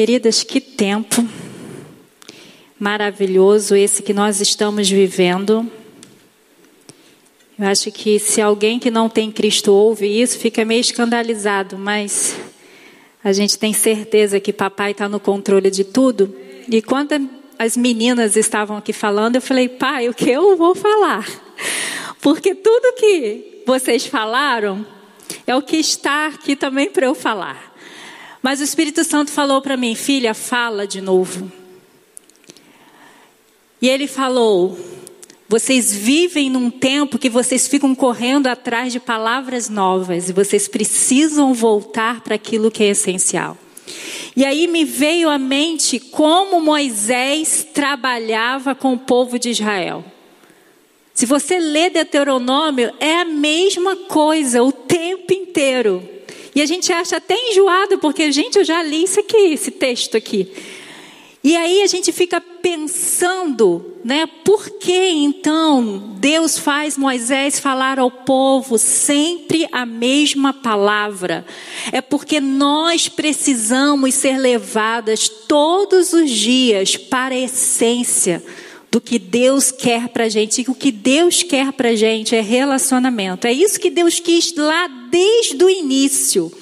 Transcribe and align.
Queridas, 0.00 0.42
que 0.42 0.62
tempo 0.62 1.28
maravilhoso 2.78 3.76
esse 3.76 4.02
que 4.02 4.14
nós 4.14 4.40
estamos 4.40 4.88
vivendo. 4.88 5.70
Eu 7.58 7.66
acho 7.66 7.92
que 7.92 8.18
se 8.18 8.40
alguém 8.40 8.78
que 8.78 8.90
não 8.90 9.10
tem 9.10 9.30
Cristo 9.30 9.74
ouve 9.74 10.06
isso, 10.06 10.38
fica 10.38 10.64
meio 10.64 10.80
escandalizado, 10.80 11.76
mas 11.76 12.34
a 13.22 13.30
gente 13.34 13.58
tem 13.58 13.74
certeza 13.74 14.40
que 14.40 14.54
papai 14.54 14.92
está 14.92 15.06
no 15.06 15.20
controle 15.20 15.70
de 15.70 15.84
tudo. 15.84 16.34
E 16.66 16.80
quando 16.80 17.28
as 17.58 17.76
meninas 17.76 18.36
estavam 18.36 18.78
aqui 18.78 18.94
falando, 18.94 19.34
eu 19.34 19.42
falei, 19.42 19.68
pai, 19.68 20.08
o 20.08 20.14
que 20.14 20.30
eu 20.30 20.56
vou 20.56 20.74
falar? 20.74 21.28
Porque 22.22 22.54
tudo 22.54 22.94
que 22.94 23.62
vocês 23.66 24.06
falaram 24.06 24.82
é 25.46 25.54
o 25.54 25.60
que 25.60 25.76
está 25.76 26.28
aqui 26.28 26.56
também 26.56 26.88
para 26.88 27.04
eu 27.04 27.14
falar. 27.14 27.69
Mas 28.42 28.60
o 28.60 28.64
Espírito 28.64 29.04
Santo 29.04 29.30
falou 29.30 29.60
para 29.60 29.76
mim, 29.76 29.94
filha, 29.94 30.34
fala 30.34 30.86
de 30.86 31.00
novo. 31.00 31.50
E 33.82 33.88
ele 33.88 34.06
falou: 34.06 34.78
vocês 35.48 35.92
vivem 35.92 36.48
num 36.48 36.70
tempo 36.70 37.18
que 37.18 37.28
vocês 37.28 37.66
ficam 37.66 37.94
correndo 37.94 38.46
atrás 38.46 38.92
de 38.92 39.00
palavras 39.00 39.68
novas 39.68 40.28
e 40.28 40.32
vocês 40.32 40.68
precisam 40.68 41.52
voltar 41.52 42.20
para 42.20 42.36
aquilo 42.36 42.70
que 42.70 42.84
é 42.84 42.90
essencial. 42.90 43.58
E 44.36 44.44
aí 44.44 44.68
me 44.68 44.84
veio 44.84 45.28
à 45.28 45.38
mente 45.38 45.98
como 45.98 46.60
Moisés 46.60 47.66
trabalhava 47.74 48.74
com 48.76 48.92
o 48.92 48.98
povo 48.98 49.38
de 49.40 49.50
Israel. 49.50 50.04
Se 51.12 51.26
você 51.26 51.58
lê 51.58 51.90
Deuteronômio, 51.90 52.92
é 53.00 53.18
a 53.20 53.24
mesma 53.24 53.96
coisa 53.96 54.62
o 54.62 54.70
tempo 54.70 55.32
inteiro. 55.32 56.08
E 56.54 56.60
a 56.60 56.66
gente 56.66 56.92
acha 56.92 57.16
até 57.16 57.34
enjoado, 57.34 57.98
porque, 57.98 58.30
gente, 58.32 58.58
eu 58.58 58.64
já 58.64 58.82
li 58.82 59.04
isso 59.04 59.20
aqui, 59.20 59.36
esse 59.36 59.70
texto 59.70 60.16
aqui. 60.16 60.50
E 61.42 61.56
aí 61.56 61.80
a 61.80 61.86
gente 61.86 62.12
fica 62.12 62.38
pensando, 62.38 63.96
né, 64.04 64.26
por 64.44 64.68
que 64.78 65.08
então 65.08 66.14
Deus 66.18 66.58
faz 66.58 66.98
Moisés 66.98 67.58
falar 67.58 67.98
ao 67.98 68.10
povo 68.10 68.76
sempre 68.76 69.66
a 69.72 69.86
mesma 69.86 70.52
palavra? 70.52 71.46
É 71.92 72.02
porque 72.02 72.42
nós 72.42 73.08
precisamos 73.08 74.14
ser 74.14 74.36
levadas 74.36 75.30
todos 75.30 76.12
os 76.12 76.30
dias 76.30 76.98
para 76.98 77.34
a 77.34 77.38
essência 77.38 78.44
do 78.90 79.00
que 79.00 79.18
Deus 79.18 79.70
quer 79.70 80.08
para 80.08 80.28
gente. 80.28 80.62
E 80.62 80.70
o 80.70 80.74
que 80.74 80.90
Deus 80.90 81.42
quer 81.42 81.72
para 81.72 81.94
gente 81.94 82.34
é 82.34 82.40
relacionamento. 82.40 83.46
É 83.46 83.52
isso 83.52 83.78
que 83.78 83.90
Deus 83.90 84.18
quis 84.18 84.54
lá 84.56 84.88
desde 85.10 85.62
o 85.62 85.70
início. 85.70 86.52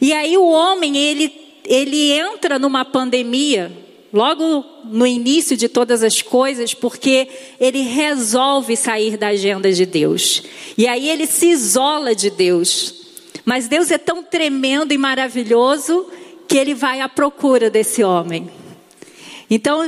E 0.00 0.12
aí 0.12 0.36
o 0.36 0.48
homem 0.48 0.96
ele 0.96 1.40
ele 1.64 2.10
entra 2.10 2.58
numa 2.58 2.84
pandemia 2.84 3.70
logo 4.12 4.64
no 4.86 5.06
início 5.06 5.56
de 5.56 5.68
todas 5.68 6.02
as 6.02 6.20
coisas, 6.20 6.74
porque 6.74 7.28
ele 7.60 7.82
resolve 7.82 8.76
sair 8.76 9.16
da 9.16 9.28
agenda 9.28 9.72
de 9.72 9.86
Deus. 9.86 10.42
E 10.76 10.88
aí 10.88 11.08
ele 11.08 11.26
se 11.26 11.46
isola 11.46 12.14
de 12.14 12.28
Deus. 12.28 12.94
Mas 13.44 13.68
Deus 13.68 13.90
é 13.90 13.98
tão 13.98 14.22
tremendo 14.22 14.92
e 14.92 14.98
maravilhoso 14.98 16.06
que 16.48 16.58
ele 16.58 16.74
vai 16.74 17.00
à 17.00 17.08
procura 17.08 17.70
desse 17.70 18.02
homem. 18.02 18.50
Então, 19.50 19.82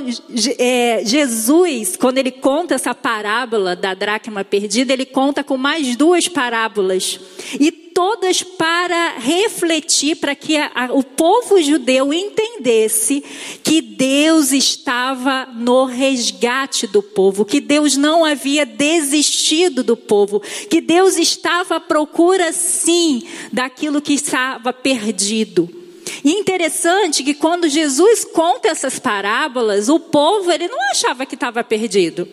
é, 0.58 1.02
Jesus, 1.04 1.96
quando 1.96 2.18
ele 2.18 2.32
conta 2.32 2.74
essa 2.74 2.92
parábola 2.92 3.76
da 3.76 3.94
dracma 3.94 4.44
perdida, 4.44 4.92
ele 4.92 5.06
conta 5.06 5.44
com 5.44 5.56
mais 5.56 5.94
duas 5.94 6.26
parábolas. 6.26 7.20
E 7.60 7.70
todas 7.70 8.42
para 8.42 9.18
refletir, 9.18 10.16
para 10.16 10.34
que 10.34 10.56
a, 10.56 10.70
a, 10.74 10.92
o 10.92 11.04
povo 11.04 11.62
judeu 11.62 12.12
entendesse 12.12 13.22
que 13.62 13.80
Deus 13.80 14.50
estava 14.50 15.46
no 15.46 15.84
resgate 15.84 16.88
do 16.88 17.02
povo, 17.02 17.44
que 17.44 17.60
Deus 17.60 17.96
não 17.96 18.24
havia 18.24 18.66
desistido 18.66 19.84
do 19.84 19.96
povo, 19.96 20.40
que 20.68 20.80
Deus 20.80 21.16
estava 21.16 21.76
à 21.76 21.80
procura, 21.80 22.52
sim, 22.52 23.22
daquilo 23.52 24.02
que 24.02 24.14
estava 24.14 24.72
perdido. 24.72 25.81
E 26.24 26.32
interessante 26.32 27.24
que 27.24 27.34
quando 27.34 27.68
Jesus 27.68 28.24
conta 28.24 28.68
essas 28.68 28.98
parábolas, 28.98 29.88
o 29.88 29.98
povo 29.98 30.50
ele 30.50 30.68
não 30.68 30.78
achava 30.90 31.26
que 31.26 31.34
estava 31.34 31.64
perdido. 31.64 32.28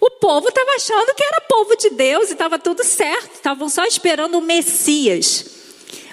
O 0.00 0.10
povo 0.10 0.48
estava 0.48 0.72
achando 0.72 1.14
que 1.14 1.22
era 1.22 1.40
povo 1.48 1.76
de 1.76 1.90
Deus 1.90 2.28
e 2.28 2.32
estava 2.32 2.58
tudo 2.58 2.82
certo, 2.82 3.34
estavam 3.34 3.68
só 3.68 3.84
esperando 3.84 4.36
o 4.36 4.42
Messias. 4.42 5.46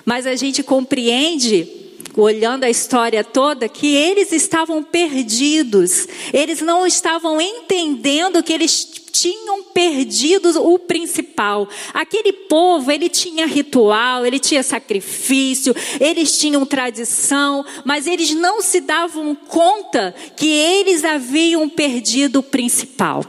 Mas 0.06 0.28
a 0.28 0.36
gente 0.36 0.62
compreende, 0.62 1.89
olhando 2.16 2.64
a 2.64 2.70
história 2.70 3.24
toda, 3.24 3.70
que 3.70 3.96
eles 3.96 4.32
estavam 4.32 4.84
perdidos, 4.84 6.08
eles 6.34 6.62
não 6.62 6.86
estavam 6.86 7.40
entendendo 7.40 8.44
que 8.44 8.54
eles 8.54 9.00
tinham 9.12 9.64
perdido 9.64 10.50
o 10.62 10.80
principal. 10.80 11.68
Aquele 11.94 12.32
povo, 12.32 12.92
ele 12.92 13.10
tinha 13.10 13.46
ritual, 13.46 14.26
ele 14.26 14.40
tinha 14.40 14.64
sacrifício, 14.64 15.76
eles 16.00 16.38
tinham 16.38 16.66
tradição, 16.66 17.66
mas 17.84 18.08
eles 18.08 18.34
não 18.34 18.62
se 18.62 18.80
davam 18.80 19.36
conta 19.36 20.16
que 20.38 20.48
eles 20.48 21.04
haviam 21.04 21.68
perdido 21.68 22.40
o 22.40 22.44
principal. 22.44 23.26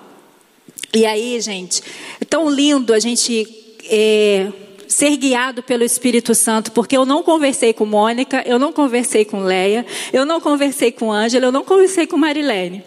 E 0.92 1.06
aí, 1.06 1.40
gente, 1.40 1.82
é 2.20 2.24
tão 2.24 2.48
lindo 2.50 2.92
a 2.92 2.98
gente 2.98 3.46
é, 3.88 4.52
ser 4.90 5.16
guiado 5.16 5.62
pelo 5.62 5.84
Espírito 5.84 6.34
Santo, 6.34 6.72
porque 6.72 6.96
eu 6.96 7.06
não 7.06 7.22
conversei 7.22 7.72
com 7.72 7.86
Mônica, 7.86 8.42
eu 8.44 8.58
não 8.58 8.72
conversei 8.72 9.24
com 9.24 9.44
Leia, 9.44 9.86
eu 10.12 10.26
não 10.26 10.40
conversei 10.40 10.90
com 10.90 11.12
Ângela, 11.12 11.46
eu 11.46 11.52
não 11.52 11.64
conversei 11.64 12.08
com 12.08 12.16
Marilene. 12.16 12.82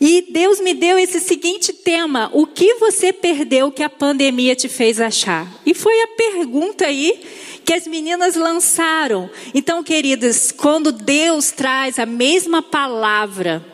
E 0.00 0.24
Deus 0.30 0.58
me 0.58 0.72
deu 0.72 0.98
esse 0.98 1.20
seguinte 1.20 1.70
tema: 1.70 2.30
o 2.32 2.46
que 2.46 2.74
você 2.76 3.12
perdeu 3.12 3.70
que 3.70 3.82
a 3.82 3.90
pandemia 3.90 4.56
te 4.56 4.70
fez 4.70 4.98
achar? 4.98 5.46
E 5.66 5.74
foi 5.74 6.00
a 6.00 6.08
pergunta 6.08 6.86
aí 6.86 7.20
que 7.62 7.74
as 7.74 7.86
meninas 7.86 8.34
lançaram. 8.34 9.30
Então, 9.54 9.84
queridas, 9.84 10.50
quando 10.50 10.90
Deus 10.90 11.50
traz 11.50 11.98
a 11.98 12.06
mesma 12.06 12.62
palavra, 12.62 13.64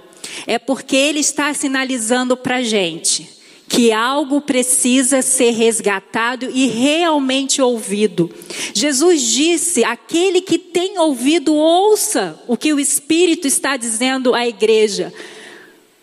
é 0.44 0.58
porque 0.58 0.96
Ele 0.96 1.20
está 1.20 1.54
sinalizando 1.54 2.36
para 2.36 2.56
a 2.56 2.62
gente 2.62 3.37
que 3.68 3.92
algo 3.92 4.40
precisa 4.40 5.20
ser 5.20 5.50
resgatado 5.50 6.48
e 6.52 6.66
realmente 6.66 7.60
ouvido. 7.60 8.30
Jesus 8.74 9.20
disse: 9.22 9.84
aquele 9.84 10.40
que 10.40 10.58
tem 10.58 10.98
ouvido, 10.98 11.54
ouça 11.54 12.40
o 12.48 12.56
que 12.56 12.72
o 12.72 12.80
Espírito 12.80 13.46
está 13.46 13.76
dizendo 13.76 14.34
à 14.34 14.48
igreja. 14.48 15.12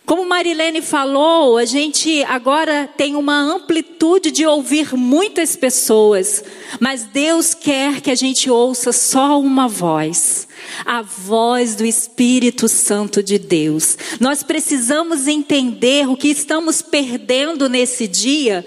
Como 0.06 0.24
Marilene 0.24 0.80
falou, 0.80 1.58
a 1.58 1.64
gente 1.64 2.22
agora 2.22 2.88
tem 2.96 3.16
uma 3.16 3.36
amplitude 3.36 4.30
de 4.30 4.46
ouvir 4.46 4.94
muitas 4.94 5.56
pessoas, 5.56 6.44
mas 6.78 7.02
Deus 7.02 7.54
quer 7.54 8.00
que 8.00 8.12
a 8.12 8.14
gente 8.14 8.48
ouça 8.48 8.92
só 8.92 9.40
uma 9.40 9.66
voz, 9.66 10.46
a 10.84 11.02
voz 11.02 11.74
do 11.74 11.84
Espírito 11.84 12.68
Santo 12.68 13.20
de 13.20 13.36
Deus. 13.36 13.98
Nós 14.20 14.44
precisamos 14.44 15.26
entender 15.26 16.08
o 16.08 16.16
que 16.16 16.28
estamos 16.28 16.80
perdendo 16.80 17.68
nesse 17.68 18.06
dia 18.06 18.64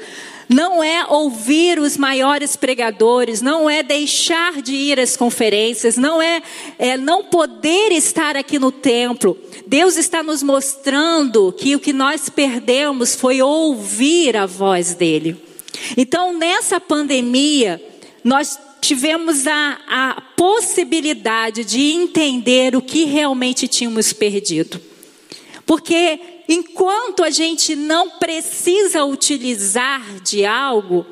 não 0.49 0.83
é 0.83 1.05
ouvir 1.05 1.77
os 1.77 1.95
maiores 1.95 2.55
pregadores, 2.55 3.39
não 3.39 3.69
é 3.69 3.83
deixar 3.83 4.63
de 4.63 4.73
ir 4.73 4.99
às 4.99 5.15
conferências, 5.15 5.95
não 5.95 6.19
é, 6.19 6.41
é 6.79 6.97
não 6.97 7.23
poder 7.23 7.91
estar 7.91 8.35
aqui 8.35 8.57
no 8.57 8.71
templo. 8.71 9.38
Deus 9.67 9.95
está 9.95 10.23
nos 10.23 10.41
mostrando 10.41 11.53
que 11.53 11.75
o 11.75 11.79
que 11.79 11.93
nós 11.93 12.29
perdemos 12.29 13.13
foi 13.13 13.43
ouvir 13.43 14.35
a 14.35 14.47
voz 14.47 14.95
dele. 14.95 15.38
Então, 15.95 16.35
nessa 16.35 16.79
pandemia, 16.79 17.79
nós 18.24 18.57
tivemos 18.81 19.45
a, 19.45 19.77
a 19.88 20.21
possibilidade 20.35 21.63
de 21.63 21.91
entender 21.91 22.75
o 22.75 22.81
que 22.81 23.06
realmente 23.06 23.68
tínhamos 23.68 24.12
perdido. 24.13 24.81
Porque 25.65 26.19
enquanto 26.50 27.24
a 27.24 27.30
gente 27.30 27.75
não 27.75 28.10
precisa 28.10 29.06
utilizar 29.06 30.01
de 30.24 30.44
algo, 30.44 31.06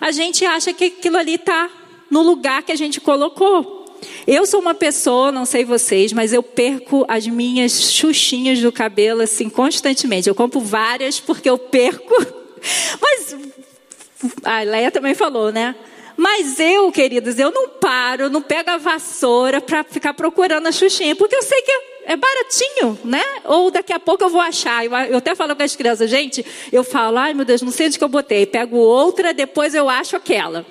a 0.00 0.12
gente 0.12 0.44
acha 0.46 0.72
que 0.72 0.84
aquilo 0.84 1.16
ali 1.16 1.34
está 1.34 1.68
no 2.08 2.22
lugar 2.22 2.62
que 2.62 2.70
a 2.70 2.76
gente 2.76 3.00
colocou. 3.00 3.84
Eu 4.24 4.46
sou 4.46 4.60
uma 4.60 4.74
pessoa, 4.74 5.32
não 5.32 5.44
sei 5.44 5.64
vocês, 5.64 6.12
mas 6.12 6.32
eu 6.32 6.42
perco 6.42 7.04
as 7.08 7.26
minhas 7.26 7.92
xuxinhas 7.92 8.60
do 8.60 8.70
cabelo 8.70 9.22
assim 9.22 9.50
constantemente. 9.50 10.28
Eu 10.28 10.34
compro 10.34 10.60
várias 10.60 11.18
porque 11.18 11.50
eu 11.50 11.58
perco. 11.58 12.14
Mas 13.00 13.36
a 14.42 14.62
Leia 14.62 14.90
também 14.90 15.14
falou, 15.14 15.52
né? 15.52 15.74
Mas 16.16 16.58
eu, 16.60 16.90
queridos, 16.92 17.38
eu 17.38 17.50
não 17.50 17.68
paro, 17.68 18.30
não 18.30 18.40
pego 18.40 18.70
a 18.70 18.78
vassoura 18.78 19.60
para 19.60 19.84
ficar 19.84 20.14
procurando 20.14 20.66
a 20.66 20.72
xuxinha, 20.72 21.16
porque 21.16 21.34
eu 21.34 21.42
sei 21.42 21.60
que 21.62 21.93
é 22.06 22.16
baratinho, 22.16 22.98
né? 23.04 23.22
Ou 23.44 23.70
daqui 23.70 23.92
a 23.92 23.98
pouco 23.98 24.24
eu 24.24 24.28
vou 24.28 24.40
achar. 24.40 24.84
Eu 24.84 25.18
até 25.18 25.34
falo 25.34 25.54
com 25.56 25.62
as 25.62 25.74
crianças, 25.74 26.10
gente, 26.10 26.44
eu 26.72 26.84
falo, 26.84 27.18
ai 27.18 27.34
meu 27.34 27.44
Deus, 27.44 27.62
não 27.62 27.70
sei 27.70 27.86
onde 27.86 27.98
que 27.98 28.04
eu 28.04 28.08
botei. 28.08 28.46
Pego 28.46 28.76
outra, 28.76 29.32
depois 29.32 29.74
eu 29.74 29.88
acho 29.88 30.16
aquela, 30.16 30.64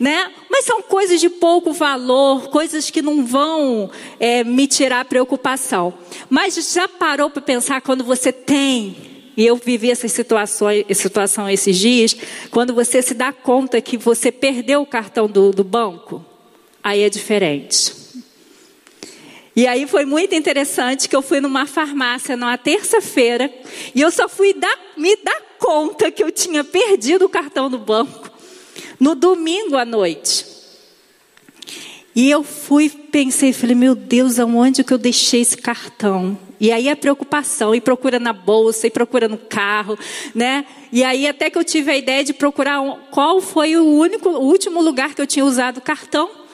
né? 0.00 0.30
Mas 0.50 0.64
são 0.64 0.82
coisas 0.82 1.20
de 1.20 1.28
pouco 1.28 1.72
valor, 1.72 2.48
coisas 2.48 2.90
que 2.90 3.02
não 3.02 3.24
vão 3.24 3.90
é, 4.18 4.42
me 4.44 4.66
tirar 4.66 5.04
preocupação. 5.04 5.94
Mas 6.28 6.54
já 6.72 6.88
parou 6.88 7.30
para 7.30 7.42
pensar 7.42 7.80
quando 7.80 8.02
você 8.02 8.32
tem 8.32 8.96
e 9.36 9.46
eu 9.46 9.54
vivi 9.54 9.88
essa 9.88 10.08
situação, 10.08 10.68
situação 10.92 11.48
esses 11.48 11.78
dias, 11.78 12.16
quando 12.50 12.74
você 12.74 13.00
se 13.00 13.14
dá 13.14 13.32
conta 13.32 13.80
que 13.80 13.96
você 13.96 14.32
perdeu 14.32 14.82
o 14.82 14.86
cartão 14.86 15.28
do, 15.28 15.52
do 15.52 15.62
banco, 15.62 16.24
aí 16.82 17.02
é 17.02 17.08
diferente. 17.08 18.07
E 19.58 19.66
aí 19.66 19.88
foi 19.88 20.04
muito 20.04 20.36
interessante 20.36 21.08
que 21.08 21.16
eu 21.16 21.20
fui 21.20 21.40
numa 21.40 21.66
farmácia 21.66 22.36
numa 22.36 22.56
terça-feira 22.56 23.52
e 23.92 24.00
eu 24.00 24.08
só 24.08 24.28
fui 24.28 24.54
dar, 24.54 24.78
me 24.96 25.16
dar 25.16 25.42
conta 25.58 26.12
que 26.12 26.22
eu 26.22 26.30
tinha 26.30 26.62
perdido 26.62 27.24
o 27.24 27.28
cartão 27.28 27.68
do 27.68 27.76
banco 27.76 28.30
no 29.00 29.16
domingo 29.16 29.76
à 29.76 29.84
noite. 29.84 30.46
E 32.14 32.30
eu 32.30 32.44
fui, 32.44 32.88
pensei, 32.88 33.52
falei, 33.52 33.74
meu 33.74 33.96
Deus, 33.96 34.38
aonde 34.38 34.84
que 34.84 34.94
eu 34.94 34.98
deixei 34.98 35.40
esse 35.40 35.56
cartão? 35.56 36.38
E 36.60 36.70
aí 36.70 36.88
a 36.88 36.94
preocupação, 36.94 37.74
e 37.74 37.80
procura 37.80 38.20
na 38.20 38.32
bolsa, 38.32 38.86
e 38.86 38.90
procura 38.90 39.26
no 39.26 39.38
carro, 39.38 39.98
né? 40.36 40.66
E 40.92 41.02
aí 41.02 41.26
até 41.26 41.50
que 41.50 41.58
eu 41.58 41.64
tive 41.64 41.90
a 41.90 41.96
ideia 41.96 42.22
de 42.22 42.32
procurar 42.32 42.80
qual 43.10 43.40
foi 43.40 43.76
o 43.76 43.84
único, 43.84 44.28
o 44.28 44.44
último 44.44 44.80
lugar 44.80 45.16
que 45.16 45.20
eu 45.20 45.26
tinha 45.26 45.44
usado 45.44 45.78
o 45.78 45.82
cartão. 45.82 46.46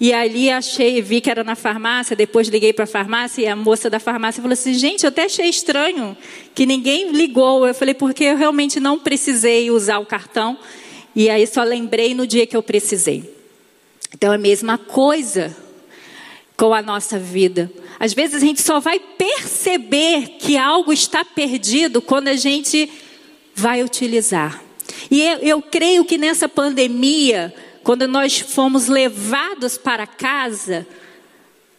E 0.00 0.14
ali 0.14 0.50
achei, 0.50 1.02
vi 1.02 1.20
que 1.20 1.30
era 1.30 1.44
na 1.44 1.54
farmácia, 1.54 2.16
depois 2.16 2.48
liguei 2.48 2.72
para 2.72 2.84
a 2.84 2.86
farmácia 2.86 3.42
e 3.42 3.46
a 3.46 3.54
moça 3.54 3.90
da 3.90 4.00
farmácia 4.00 4.40
falou 4.40 4.54
assim: 4.54 4.72
gente, 4.72 5.04
eu 5.04 5.08
até 5.08 5.24
achei 5.24 5.46
estranho 5.46 6.16
que 6.54 6.64
ninguém 6.64 7.12
ligou. 7.12 7.66
Eu 7.66 7.74
falei, 7.74 7.92
porque 7.92 8.24
eu 8.24 8.36
realmente 8.36 8.80
não 8.80 8.98
precisei 8.98 9.70
usar 9.70 9.98
o 9.98 10.06
cartão. 10.06 10.58
E 11.14 11.28
aí 11.28 11.46
só 11.46 11.62
lembrei 11.62 12.14
no 12.14 12.26
dia 12.26 12.46
que 12.46 12.56
eu 12.56 12.62
precisei. 12.62 13.30
Então 14.14 14.32
é 14.32 14.36
a 14.36 14.38
mesma 14.38 14.78
coisa 14.78 15.54
com 16.56 16.72
a 16.72 16.80
nossa 16.80 17.18
vida. 17.18 17.70
Às 17.98 18.14
vezes 18.14 18.36
a 18.36 18.46
gente 18.46 18.62
só 18.62 18.80
vai 18.80 18.98
perceber 18.98 20.36
que 20.38 20.56
algo 20.56 20.92
está 20.92 21.24
perdido 21.24 22.00
quando 22.00 22.28
a 22.28 22.36
gente 22.36 22.90
vai 23.54 23.82
utilizar. 23.82 24.62
E 25.10 25.20
eu, 25.20 25.38
eu 25.38 25.62
creio 25.62 26.04
que 26.04 26.16
nessa 26.16 26.48
pandemia, 26.48 27.54
quando 27.90 28.06
nós 28.06 28.38
fomos 28.38 28.86
levados 28.86 29.76
para 29.76 30.06
casa, 30.06 30.86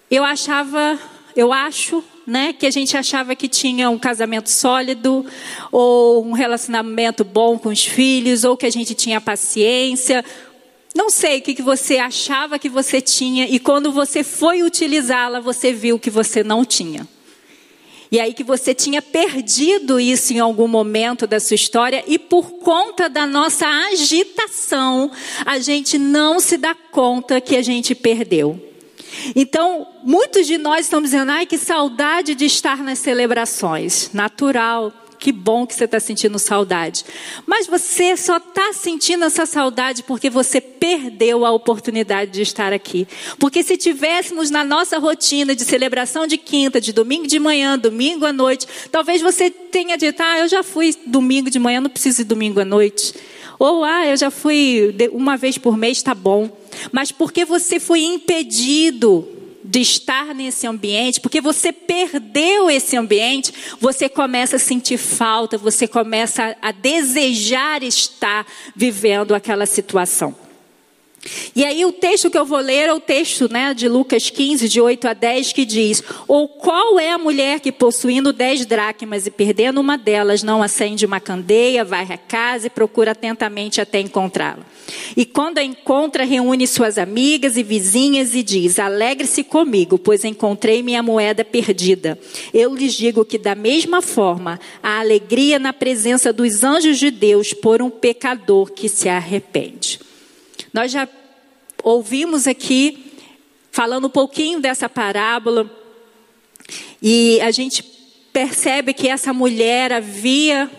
eu 0.10 0.26
achava, 0.26 1.00
eu 1.38 1.54
acho, 1.54 2.04
né, 2.28 2.52
que 2.52 2.66
a 2.66 2.70
gente 2.70 2.98
achava 2.98 3.34
que 3.34 3.48
tinha 3.48 3.90
um 3.90 3.98
casamento 3.98 4.50
sólido, 4.50 5.26
ou 5.72 6.26
um 6.26 6.34
relacionamento 6.34 7.24
bom 7.24 7.58
com 7.58 7.70
os 7.70 7.86
filhos, 7.86 8.44
ou 8.44 8.58
que 8.58 8.66
a 8.66 8.70
gente 8.70 8.94
tinha 8.94 9.22
paciência. 9.22 10.26
Não 10.94 11.10
sei 11.10 11.40
o 11.40 11.42
que, 11.44 11.56
que 11.56 11.62
você 11.62 11.98
achava 11.98 12.60
que 12.60 12.68
você 12.68 13.00
tinha, 13.00 13.46
e 13.46 13.58
quando 13.58 13.90
você 13.90 14.22
foi 14.22 14.64
utilizá-la, 14.64 15.40
você 15.40 15.72
viu 15.72 15.98
que 15.98 16.10
você 16.10 16.44
não 16.44 16.66
tinha. 16.66 17.08
E 18.12 18.20
aí 18.20 18.34
que 18.34 18.44
você 18.44 18.74
tinha 18.74 19.02
perdido 19.02 19.98
isso 19.98 20.34
em 20.34 20.40
algum 20.40 20.68
momento 20.68 21.26
da 21.26 21.40
sua 21.40 21.56
história 21.56 22.04
e 22.06 22.20
por 22.20 22.52
conta 22.60 23.08
da 23.08 23.26
nossa 23.26 23.66
agitação, 23.66 25.10
a 25.46 25.60
gente 25.60 25.98
não 25.98 26.40
se 26.42 26.58
dá 26.58 26.76
conta 26.76 27.40
que 27.40 27.56
a 27.56 27.62
gente 27.62 27.96
perdeu. 27.96 28.62
Então, 29.34 29.88
muitos 30.04 30.46
de 30.46 30.58
nós 30.58 30.86
estamos 30.86 31.12
dizendo, 31.12 31.32
ai, 31.32 31.46
que 31.46 31.58
saudade 31.58 32.36
de 32.36 32.46
estar 32.46 32.84
nas 32.84 33.00
celebrações. 33.00 34.10
Natural, 34.14 34.92
que 35.22 35.32
bom 35.32 35.68
que 35.68 35.76
você 35.76 35.86
está 35.86 36.00
sentindo 36.00 36.40
saudade. 36.40 37.06
Mas 37.46 37.68
você 37.68 38.18
só 38.18 38.38
está 38.38 38.74
sentindo 38.74 39.24
essa 39.24 39.46
saudade 39.46 40.02
porque 40.02 40.32
você 40.32 40.60
perdeu 40.60 41.46
a 41.46 41.52
oportunidade 41.52 42.32
de 42.32 42.42
estar 42.42 42.74
aqui. 42.74 43.08
Porque 43.38 43.62
se 43.62 43.78
tivéssemos 43.78 44.50
na 44.50 44.64
nossa 44.64 44.98
rotina 44.98 45.56
de 45.56 45.64
celebração 45.64 46.26
de 46.26 46.38
quinta, 46.38 46.82
de 46.82 46.92
domingo 46.92 47.28
de 47.28 47.38
manhã, 47.38 47.78
domingo 47.78 48.26
à 48.26 48.34
noite, 48.34 48.68
talvez 48.92 49.22
você 49.22 49.52
tenha 49.52 49.96
dito, 49.96 50.20
ah, 50.24 50.40
eu 50.40 50.48
já 50.48 50.64
fui 50.64 50.96
domingo 51.06 51.52
de 51.52 51.60
manhã, 51.60 51.80
não 51.80 51.90
preciso 51.92 52.22
ir 52.22 52.26
domingo 52.26 52.60
à 52.60 52.66
noite. 52.66 53.14
Ou, 53.60 53.84
ah, 53.84 54.08
eu 54.08 54.18
já 54.18 54.32
fui 54.32 54.96
uma 55.12 55.38
vez 55.38 55.56
por 55.56 55.78
mês, 55.78 55.98
está 55.98 56.16
bom. 56.16 56.50
Mas 56.92 57.12
porque 57.12 57.46
você 57.46 57.80
foi 57.80 58.02
impedido 58.02 59.41
de 59.64 59.82
estar 59.82 60.34
nesse 60.34 60.68
ambiente, 60.68 61.20
porque 61.20 61.42
você 61.42 61.72
perdeu 61.72 62.70
esse 62.70 62.98
ambiente, 62.98 63.54
você 63.80 64.10
começa 64.10 64.56
a 64.56 64.60
sentir 64.60 64.98
falta, 64.98 65.58
você 65.58 65.88
começa 65.88 66.56
a 66.62 66.72
desejar 66.72 67.84
estar 67.84 68.46
vivendo 68.76 69.34
aquela 69.36 69.66
situação. 69.66 70.36
E 71.56 71.64
aí 71.64 71.86
o 71.86 71.92
texto 71.92 72.32
que 72.32 72.38
eu 72.38 72.46
vou 72.46 72.60
ler 72.60 72.90
é 72.90 72.94
o 72.94 73.00
texto 73.00 73.52
né, 73.52 73.76
de 73.76 73.88
Lucas 73.88 74.32
15, 74.32 74.68
de 74.68 74.82
8 74.82 75.08
a 75.08 75.14
10, 75.14 75.54
que 75.54 75.66
diz: 75.66 76.04
Ou 76.28 76.48
qual 76.48 77.00
é 77.00 77.12
a 77.12 77.18
mulher 77.18 77.60
que 77.60 77.72
possuindo 77.72 78.34
dez 78.34 78.66
dracmas 78.66 79.28
e 79.28 79.32
perdendo 79.32 79.80
uma 79.80 79.98
delas, 79.98 80.42
não 80.42 80.64
acende 80.64 81.06
uma 81.06 81.20
candeia, 81.20 81.86
vai 81.86 82.12
à 82.12 82.18
casa 82.18 82.68
e 82.68 82.70
procura 82.72 83.12
atentamente 83.12 83.80
até 83.80 84.00
encontrá-la? 84.00 84.66
E 85.16 85.24
quando 85.24 85.60
a 85.60 85.64
encontra, 85.64 86.24
reúne 86.24 86.66
suas 86.66 86.98
amigas 86.98 87.56
e 87.56 87.62
vizinhas 87.62 88.34
e 88.34 88.42
diz: 88.42 88.80
Alegre-se 88.80 89.44
comigo, 89.44 90.00
pois 90.00 90.26
encontrei 90.26 90.82
minha 90.82 91.04
moeda 91.04 91.46
perdida. 91.46 92.18
Eu 92.52 92.74
lhes 92.74 92.94
digo 92.94 93.24
que, 93.24 93.38
da 93.38 93.54
mesma 93.54 94.02
forma, 94.02 94.60
a 94.82 95.00
alegria 95.00 95.60
na 95.60 95.72
presença 95.72 96.34
dos 96.34 96.64
anjos 96.64 96.98
de 96.98 97.12
Deus 97.12 97.54
por 97.54 97.80
um 97.80 97.92
pecador 97.92 98.72
que 98.72 98.90
se 98.90 99.08
arrepende. 99.08 100.00
Nós 100.74 100.92
já 100.92 101.08
ouvimos 101.84 102.48
aqui, 102.48 103.14
falando 103.72 104.06
um 104.08 104.10
pouquinho 104.10 104.60
dessa 104.60 104.88
parábola, 104.88 105.70
e 107.02 107.42
a 107.42 107.52
gente 107.52 107.84
percebe 108.32 108.94
que 108.94 109.08
essa 109.08 109.34
mulher 109.34 109.92
havia 109.92 110.70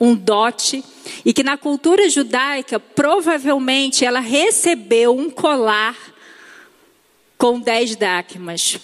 um 0.00 0.14
dote 0.14 0.82
e 1.24 1.32
que 1.32 1.42
na 1.42 1.56
cultura 1.56 2.08
judaica 2.08 2.80
provavelmente 2.80 4.04
ela 4.04 4.20
recebeu 4.20 5.16
um 5.16 5.28
colar 5.28 5.96
com 7.36 7.60
dez 7.60 7.94
dracmas, 7.94 8.78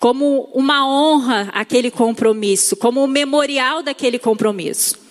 como 0.00 0.48
uma 0.54 0.88
honra 0.88 1.50
aquele 1.52 1.90
compromisso, 1.90 2.76
como 2.76 3.02
um 3.02 3.06
memorial 3.06 3.82
daquele 3.82 4.18
compromisso. 4.18 5.05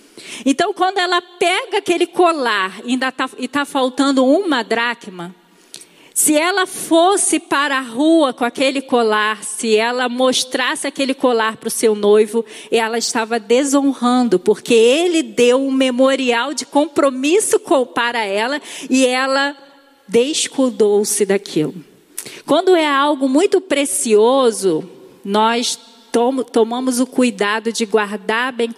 Então, 0.45 0.73
quando 0.73 0.97
ela 0.97 1.21
pega 1.21 1.79
aquele 1.79 2.07
colar 2.07 2.81
e 2.85 2.93
está 2.95 3.11
tá 3.51 3.65
faltando 3.65 4.25
uma 4.25 4.63
dracma, 4.63 5.35
se 6.15 6.33
ela 6.33 6.65
fosse 6.65 7.41
para 7.41 7.77
a 7.77 7.81
rua 7.81 8.33
com 8.33 8.45
aquele 8.45 8.81
colar, 8.81 9.43
se 9.43 9.75
ela 9.75 10.07
mostrasse 10.07 10.87
aquele 10.87 11.13
colar 11.13 11.57
para 11.57 11.67
o 11.67 11.71
seu 11.71 11.93
noivo, 11.93 12.45
ela 12.71 12.97
estava 12.97 13.37
desonrando, 13.37 14.39
porque 14.39 14.73
ele 14.73 15.21
deu 15.21 15.61
um 15.61 15.71
memorial 15.71 16.53
de 16.53 16.65
compromisso 16.65 17.59
para 17.93 18.23
ela 18.23 18.61
e 18.89 19.05
ela 19.05 19.57
descuidou-se 20.07 21.25
daquilo. 21.25 21.75
Quando 22.45 22.77
é 22.77 22.87
algo 22.87 23.27
muito 23.27 23.59
precioso, 23.59 24.89
nós 25.23 25.77
tomamos 26.51 27.01
o 27.01 27.05
cuidado 27.05 27.73
de 27.73 27.85
guardar 27.85 28.53
bem 28.53 28.73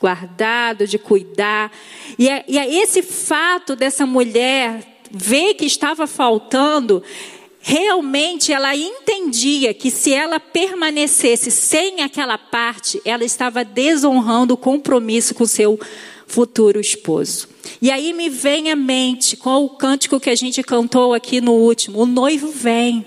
guardado, 0.00 0.86
de 0.86 0.98
cuidar. 0.98 1.70
E, 2.18 2.28
é, 2.28 2.44
e 2.48 2.58
é 2.58 2.74
esse 2.82 3.02
fato 3.02 3.76
dessa 3.76 4.06
mulher 4.06 4.82
ver 5.10 5.54
que 5.54 5.66
estava 5.66 6.06
faltando, 6.06 7.02
realmente 7.60 8.52
ela 8.52 8.74
entendia 8.74 9.74
que 9.74 9.90
se 9.90 10.12
ela 10.12 10.40
permanecesse 10.40 11.50
sem 11.50 12.00
aquela 12.00 12.38
parte, 12.38 13.00
ela 13.04 13.24
estava 13.24 13.62
desonrando 13.62 14.54
o 14.54 14.56
compromisso 14.56 15.34
com 15.34 15.44
seu 15.44 15.78
futuro 16.26 16.80
esposo. 16.80 17.48
E 17.82 17.90
aí 17.90 18.12
me 18.12 18.30
vem 18.30 18.70
à 18.70 18.76
mente 18.76 19.36
com 19.36 19.64
o 19.64 19.70
cântico 19.70 20.20
que 20.20 20.30
a 20.30 20.34
gente 20.34 20.62
cantou 20.62 21.12
aqui 21.12 21.40
no 21.40 21.52
último: 21.52 22.00
o 22.00 22.06
noivo 22.06 22.48
vem. 22.48 23.04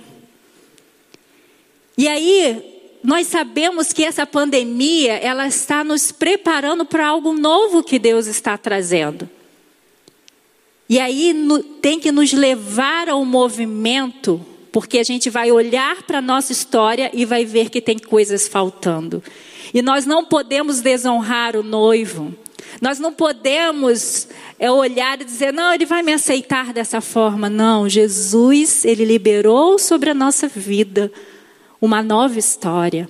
E 1.97 2.07
aí 2.07 2.72
nós 3.03 3.27
sabemos 3.27 3.91
que 3.91 4.05
essa 4.05 4.25
pandemia, 4.25 5.15
ela 5.15 5.45
está 5.45 5.83
nos 5.83 6.09
preparando 6.09 6.85
para 6.85 7.05
algo 7.05 7.33
novo 7.33 7.83
que 7.83 7.99
Deus 7.99 8.27
está 8.27 8.57
trazendo. 8.57 9.29
E 10.87 10.97
aí 10.99 11.33
no, 11.33 11.61
tem 11.61 11.99
que 11.99 12.13
nos 12.13 12.31
levar 12.31 13.09
ao 13.09 13.25
movimento, 13.25 14.43
porque 14.71 14.99
a 14.99 15.03
gente 15.03 15.29
vai 15.29 15.51
olhar 15.51 16.03
para 16.03 16.19
a 16.19 16.21
nossa 16.21 16.53
história 16.53 17.11
e 17.13 17.25
vai 17.25 17.43
ver 17.43 17.69
que 17.69 17.81
tem 17.81 17.99
coisas 17.99 18.47
faltando. 18.47 19.21
E 19.73 19.81
nós 19.81 20.05
não 20.05 20.23
podemos 20.23 20.79
desonrar 20.79 21.57
o 21.57 21.63
noivo. 21.63 22.33
Nós 22.81 22.99
não 22.99 23.11
podemos 23.11 24.29
é, 24.57 24.71
olhar 24.71 25.19
e 25.19 25.25
dizer, 25.25 25.51
não, 25.51 25.73
ele 25.73 25.85
vai 25.85 26.03
me 26.03 26.13
aceitar 26.13 26.71
dessa 26.71 27.01
forma. 27.01 27.49
Não, 27.49 27.89
Jesus, 27.89 28.85
ele 28.85 29.03
liberou 29.03 29.77
sobre 29.77 30.09
a 30.09 30.13
nossa 30.13 30.47
vida 30.47 31.11
uma 31.83 32.01
nova 32.01 32.39
história. 32.39 33.09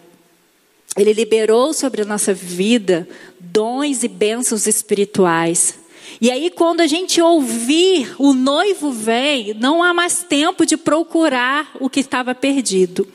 Ele 0.98 1.14
liberou 1.14 1.74
sobre 1.74 2.02
a 2.02 2.06
nossa 2.06 2.34
vida 2.34 3.08
dons 3.40 4.02
e 4.02 4.08
bênçãos 4.08 4.66
espirituais. 4.66 5.78
E 6.20 6.32
aí, 6.32 6.50
quando 6.50 6.82
a 6.82 6.88
gente 6.88 7.22
ouvir 7.22 8.16
o 8.18 8.34
noivo 8.34 8.92
vem, 8.92 9.54
não 9.54 9.84
há 9.84 9.94
mais 9.94 10.24
tempo 10.24 10.66
de 10.66 10.76
procurar 10.76 11.70
o 11.80 11.88
que 11.88 12.00
estava 12.00 12.34
perdido. 12.34 13.08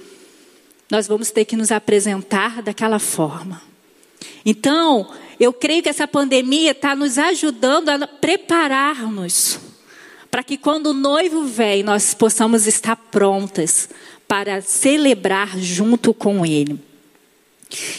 Nós 0.88 1.08
vamos 1.08 1.32
ter 1.32 1.44
que 1.44 1.56
nos 1.56 1.72
apresentar 1.72 2.62
daquela 2.62 3.00
forma. 3.00 3.60
Então, 4.46 5.10
eu 5.40 5.52
creio 5.52 5.82
que 5.82 5.88
essa 5.88 6.06
pandemia 6.06 6.70
está 6.70 6.94
nos 6.94 7.18
ajudando 7.18 7.88
a 7.88 8.06
prepararmos 8.06 9.58
para 10.30 10.44
que 10.44 10.56
quando 10.56 10.88
o 10.88 10.94
noivo 10.94 11.42
vem, 11.44 11.82
nós 11.82 12.14
possamos 12.14 12.66
estar 12.66 12.94
prontas 12.94 13.88
para 14.28 14.60
celebrar 14.60 15.58
junto 15.58 16.14
com 16.14 16.46
ele. 16.46 16.78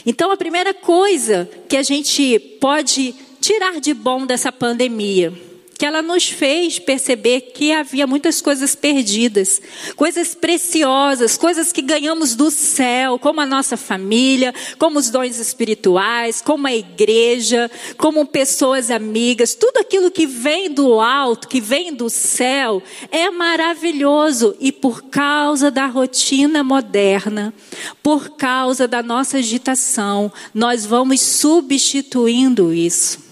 Então, 0.06 0.32
a 0.32 0.38
primeira 0.38 0.74
coisa 0.74 1.50
que 1.68 1.76
a 1.76 1.84
gente 1.84 2.40
pode 2.62 3.14
tirar 3.42 3.80
de 3.80 3.94
bom 3.94 4.26
dessa 4.26 4.52
pandemia 4.52 5.49
que 5.80 5.86
ela 5.86 6.02
nos 6.02 6.28
fez 6.28 6.78
perceber 6.78 7.40
que 7.54 7.72
havia 7.72 8.06
muitas 8.06 8.42
coisas 8.42 8.76
perdidas, 8.76 9.62
coisas 9.96 10.36
preciosas, 10.36 11.38
coisas 11.38 11.72
que 11.72 11.82
ganhamos 11.82 12.36
do 12.36 12.52
céu, 12.52 13.18
como 13.18 13.40
a 13.40 13.46
nossa 13.46 13.78
família, 13.78 14.54
como 14.78 15.00
os 15.00 15.10
dons 15.10 15.40
espirituais, 15.40 16.42
como 16.42 16.68
a 16.68 16.76
igreja, 16.76 17.72
como 17.98 18.26
pessoas 18.26 18.92
amigas, 18.92 19.56
tudo 19.56 19.78
aquilo 19.78 20.12
que 20.12 20.26
vem 20.26 20.70
do 20.70 21.00
alto, 21.00 21.48
que 21.48 21.62
vem 21.62 21.94
do 21.94 22.10
céu, 22.10 22.84
é 23.10 23.32
maravilhoso 23.32 24.58
e 24.60 24.74
por 24.74 25.04
causa 25.04 25.72
da 25.72 25.86
rotina 25.86 26.62
moderna, 26.62 27.54
por 28.04 28.32
causa 28.32 28.86
da 28.86 29.02
nossa 29.02 29.38
agitação, 29.38 30.30
nós 30.54 30.86
vamos 30.86 31.22
substituindo 31.22 32.74
isso. 32.74 33.29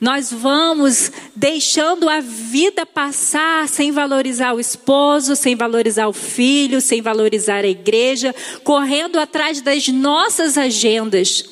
Nós 0.00 0.32
vamos 0.32 1.12
deixando 1.34 2.08
a 2.08 2.20
vida 2.20 2.84
passar 2.84 3.68
sem 3.68 3.92
valorizar 3.92 4.52
o 4.52 4.60
esposo, 4.60 5.36
sem 5.36 5.54
valorizar 5.54 6.08
o 6.08 6.12
filho, 6.12 6.80
sem 6.80 7.00
valorizar 7.00 7.64
a 7.64 7.68
igreja, 7.68 8.34
correndo 8.64 9.18
atrás 9.18 9.60
das 9.60 9.88
nossas 9.88 10.58
agendas. 10.58 11.44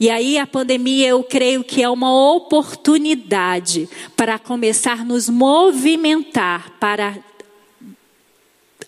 E 0.00 0.10
aí 0.10 0.36
a 0.36 0.46
pandemia, 0.46 1.08
eu 1.08 1.22
creio 1.22 1.62
que 1.62 1.82
é 1.82 1.88
uma 1.88 2.12
oportunidade 2.34 3.88
para 4.16 4.38
começar 4.38 5.00
a 5.00 5.04
nos 5.04 5.28
movimentar 5.28 6.72
para 6.80 7.16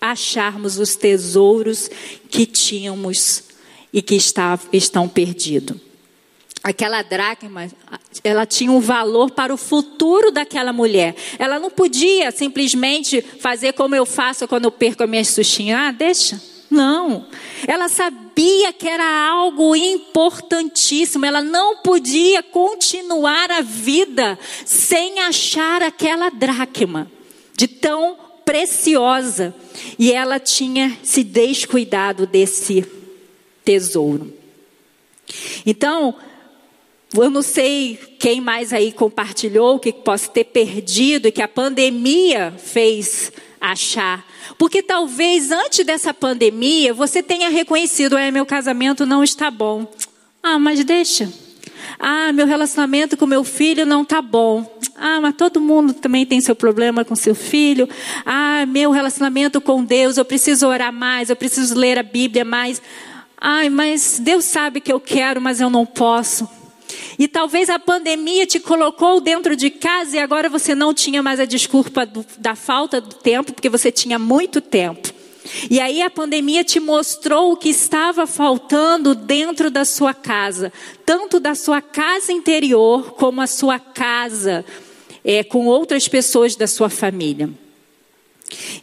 acharmos 0.01 0.77
os 0.77 0.95
tesouros 0.95 1.89
que 2.29 2.45
tínhamos 2.45 3.43
e 3.93 4.01
que 4.01 4.15
está, 4.15 4.59
estão 4.73 5.07
perdidos 5.07 5.84
aquela 6.65 7.03
dracma, 7.03 7.67
ela 8.23 8.43
tinha 8.43 8.71
um 8.71 8.79
valor 8.79 9.29
para 9.29 9.53
o 9.53 9.57
futuro 9.57 10.31
daquela 10.31 10.73
mulher. 10.73 11.15
Ela 11.37 11.59
não 11.59 11.69
podia 11.69 12.31
simplesmente 12.31 13.21
fazer 13.21 13.73
como 13.73 13.93
eu 13.93 14.03
faço 14.03 14.47
quando 14.47 14.65
eu 14.65 14.71
perco 14.71 15.03
a 15.03 15.07
minha 15.07 15.23
sustinha. 15.23 15.77
Ah, 15.77 15.91
deixa. 15.91 16.41
Não. 16.67 17.27
Ela 17.67 17.87
sabia 17.87 18.73
que 18.73 18.87
era 18.87 19.05
algo 19.29 19.75
importantíssimo. 19.75 21.23
Ela 21.23 21.43
não 21.43 21.77
podia 21.77 22.41
continuar 22.41 23.51
a 23.51 23.61
vida 23.61 24.39
sem 24.65 25.19
achar 25.19 25.83
aquela 25.83 26.31
dracma 26.31 27.11
de 27.55 27.67
tão 27.67 28.17
preciosa. 28.43 29.53
E 29.99 30.11
ela 30.11 30.39
tinha 30.39 30.97
se 31.03 31.23
descuidado 31.23 32.25
desse 32.25 32.83
tesouro. 33.63 34.33
Então, 35.63 36.15
eu 37.13 37.29
não 37.29 37.41
sei 37.41 37.97
quem 38.19 38.41
mais 38.41 38.73
aí 38.73 38.91
compartilhou 38.91 39.79
que 39.79 39.93
possa 39.93 40.29
ter 40.29 40.45
perdido 40.45 41.27
e 41.27 41.31
que 41.31 41.41
a 41.41 41.47
pandemia 41.47 42.53
fez 42.57 43.31
achar. 43.59 44.25
Porque 44.57 44.81
talvez 44.81 45.51
antes 45.51 45.85
dessa 45.85 46.13
pandemia 46.13 46.93
você 46.93 47.23
tenha 47.23 47.49
reconhecido: 47.49 48.17
é, 48.17 48.31
meu 48.31 48.45
casamento 48.45 49.05
não 49.05 49.23
está 49.23 49.49
bom. 49.49 49.91
Ah, 50.43 50.59
mas 50.59 50.83
deixa. 50.83 51.31
Ah, 51.99 52.31
meu 52.33 52.45
relacionamento 52.45 53.15
com 53.15 53.25
meu 53.25 53.43
filho 53.43 53.85
não 53.85 54.01
está 54.01 54.21
bom. 54.21 54.79
Ah, 54.95 55.19
mas 55.21 55.35
todo 55.35 55.61
mundo 55.61 55.93
também 55.93 56.25
tem 56.25 56.39
seu 56.41 56.55
problema 56.55 57.03
com 57.03 57.15
seu 57.15 57.35
filho. 57.35 57.87
Ah, 58.25 58.65
meu 58.67 58.91
relacionamento 58.91 59.59
com 59.61 59.83
Deus, 59.83 60.17
eu 60.17 60.25
preciso 60.25 60.67
orar 60.67 60.93
mais, 60.93 61.29
eu 61.29 61.35
preciso 61.35 61.75
ler 61.75 61.97
a 61.97 62.03
Bíblia 62.03 62.45
mais. 62.45 62.81
Ai, 63.39 63.69
mas 63.69 64.19
Deus 64.21 64.45
sabe 64.45 64.79
que 64.79 64.91
eu 64.91 64.99
quero, 64.99 65.41
mas 65.41 65.61
eu 65.61 65.69
não 65.69 65.85
posso. 65.85 66.49
E 67.17 67.27
talvez 67.27 67.69
a 67.69 67.79
pandemia 67.79 68.45
te 68.45 68.59
colocou 68.59 69.19
dentro 69.21 69.55
de 69.55 69.69
casa 69.69 70.15
e 70.15 70.19
agora 70.19 70.49
você 70.49 70.75
não 70.75 70.93
tinha 70.93 71.21
mais 71.23 71.39
a 71.39 71.45
desculpa 71.45 72.05
do, 72.05 72.25
da 72.37 72.55
falta 72.55 72.99
do 72.99 73.15
tempo, 73.15 73.53
porque 73.53 73.69
você 73.69 73.91
tinha 73.91 74.19
muito 74.19 74.61
tempo. 74.61 75.13
E 75.69 75.79
aí 75.79 76.01
a 76.01 76.09
pandemia 76.09 76.63
te 76.63 76.79
mostrou 76.79 77.51
o 77.51 77.57
que 77.57 77.69
estava 77.69 78.25
faltando 78.25 79.13
dentro 79.13 79.69
da 79.69 79.85
sua 79.85 80.13
casa, 80.13 80.73
tanto 81.05 81.39
da 81.39 81.53
sua 81.53 81.81
casa 81.81 82.31
interior 82.31 83.13
como 83.13 83.41
a 83.41 83.47
sua 83.47 83.79
casa 83.79 84.65
é, 85.23 85.43
com 85.43 85.65
outras 85.67 86.07
pessoas 86.07 86.55
da 86.55 86.67
sua 86.67 86.89
família. 86.89 87.49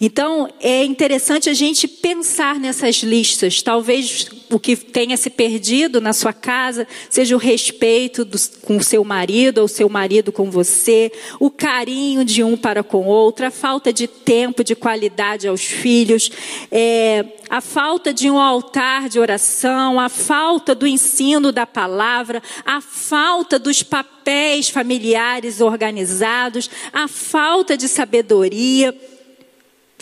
Então, 0.00 0.49
é 0.61 0.85
interessante 0.85 1.49
a 1.49 1.54
gente 1.54 1.87
pensar 1.87 2.59
nessas 2.59 2.97
listas. 2.97 3.62
Talvez 3.62 4.26
o 4.50 4.59
que 4.59 4.76
tenha 4.76 5.16
se 5.16 5.31
perdido 5.31 6.00
na 6.00 6.12
sua 6.12 6.33
casa 6.33 6.87
seja 7.09 7.35
o 7.35 7.38
respeito 7.38 8.25
do, 8.25 8.37
com 8.62 8.76
o 8.76 8.83
seu 8.83 9.04
marido 9.04 9.59
ou 9.59 9.69
seu 9.69 9.88
marido 9.88 10.33
com 10.33 10.50
você, 10.50 11.11
o 11.38 11.50
carinho 11.50 12.25
de 12.25 12.42
um 12.42 12.57
para 12.57 12.83
com 12.83 13.02
o 13.02 13.07
outro, 13.07 13.47
a 13.47 13.50
falta 13.50 13.92
de 13.92 14.07
tempo, 14.07 14.64
de 14.64 14.75
qualidade 14.75 15.47
aos 15.47 15.62
filhos, 15.62 16.31
é, 16.71 17.25
a 17.49 17.61
falta 17.61 18.12
de 18.12 18.31
um 18.31 18.38
altar 18.38 19.09
de 19.09 19.19
oração, 19.19 19.99
a 20.00 20.09
falta 20.09 20.75
do 20.75 20.87
ensino 20.87 21.52
da 21.52 21.66
palavra, 21.66 22.42
a 22.64 22.81
falta 22.81 23.59
dos 23.59 23.83
papéis 23.83 24.69
familiares 24.69 25.61
organizados, 25.61 26.69
a 26.92 27.07
falta 27.07 27.76
de 27.76 27.88
sabedoria. 27.88 28.95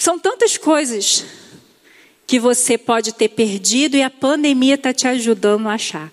São 0.00 0.18
tantas 0.18 0.56
coisas 0.56 1.26
que 2.26 2.40
você 2.40 2.78
pode 2.78 3.12
ter 3.12 3.28
perdido 3.28 3.98
e 3.98 4.02
a 4.02 4.08
pandemia 4.08 4.76
está 4.76 4.94
te 4.94 5.06
ajudando 5.06 5.68
a 5.68 5.74
achar. 5.74 6.10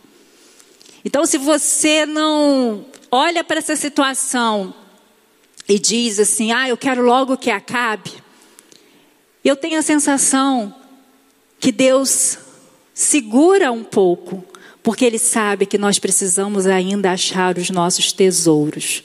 Então, 1.05 1.25
se 1.25 1.37
você 1.37 2.05
não 2.05 2.85
olha 3.09 3.45
para 3.45 3.59
essa 3.59 3.77
situação 3.77 4.73
e 5.69 5.79
diz 5.79 6.19
assim: 6.19 6.51
ah, 6.51 6.67
eu 6.67 6.75
quero 6.75 7.01
logo 7.01 7.37
que 7.37 7.49
acabe, 7.49 8.11
eu 9.41 9.55
tenho 9.55 9.79
a 9.79 9.81
sensação 9.81 10.75
que 11.57 11.71
Deus 11.71 12.39
segura 12.93 13.71
um 13.71 13.85
pouco, 13.85 14.43
porque 14.83 15.05
Ele 15.05 15.17
sabe 15.17 15.65
que 15.65 15.77
nós 15.77 15.97
precisamos 15.97 16.67
ainda 16.67 17.13
achar 17.13 17.57
os 17.57 17.69
nossos 17.69 18.11
tesouros. 18.11 19.01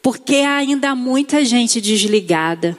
Porque 0.00 0.36
há 0.36 0.56
ainda 0.56 0.94
muita 0.94 1.44
gente 1.44 1.82
desligada 1.82 2.78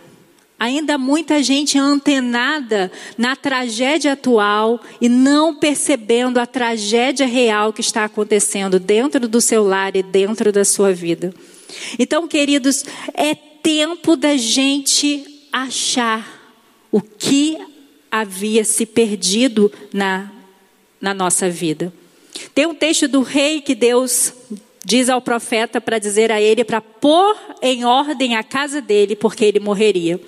Ainda 0.63 0.97
muita 0.97 1.43
gente 1.43 1.77
antenada 1.77 2.89
na 3.17 3.35
tragédia 3.35 4.13
atual 4.13 4.79
e 5.01 5.09
não 5.09 5.53
percebendo 5.53 6.39
a 6.39 6.45
tragédia 6.45 7.25
real 7.25 7.73
que 7.73 7.81
está 7.81 8.05
acontecendo 8.05 8.79
dentro 8.79 9.27
do 9.27 9.41
seu 9.41 9.61
lar 9.61 9.93
e 9.93 10.01
dentro 10.01 10.53
da 10.53 10.63
sua 10.63 10.93
vida. 10.93 11.33
Então, 11.99 12.29
queridos, 12.29 12.85
é 13.13 13.35
tempo 13.35 14.15
da 14.15 14.37
gente 14.37 15.25
achar 15.51 16.25
o 16.89 17.01
que 17.01 17.57
havia 18.09 18.63
se 18.63 18.85
perdido 18.85 19.69
na, 19.91 20.31
na 21.01 21.13
nossa 21.13 21.49
vida. 21.49 21.91
Tem 22.55 22.65
um 22.65 22.73
texto 22.73 23.05
do 23.09 23.21
rei 23.21 23.59
que 23.59 23.75
Deus 23.75 24.31
diz 24.85 25.09
ao 25.09 25.21
profeta 25.21 25.81
para 25.81 25.99
dizer 25.99 26.31
a 26.31 26.39
ele 26.39 26.63
para 26.63 26.79
pôr 26.79 27.35
em 27.61 27.83
ordem 27.83 28.37
a 28.37 28.43
casa 28.43 28.79
dele, 28.79 29.13
porque 29.13 29.43
ele 29.43 29.59
morreria. 29.59 30.21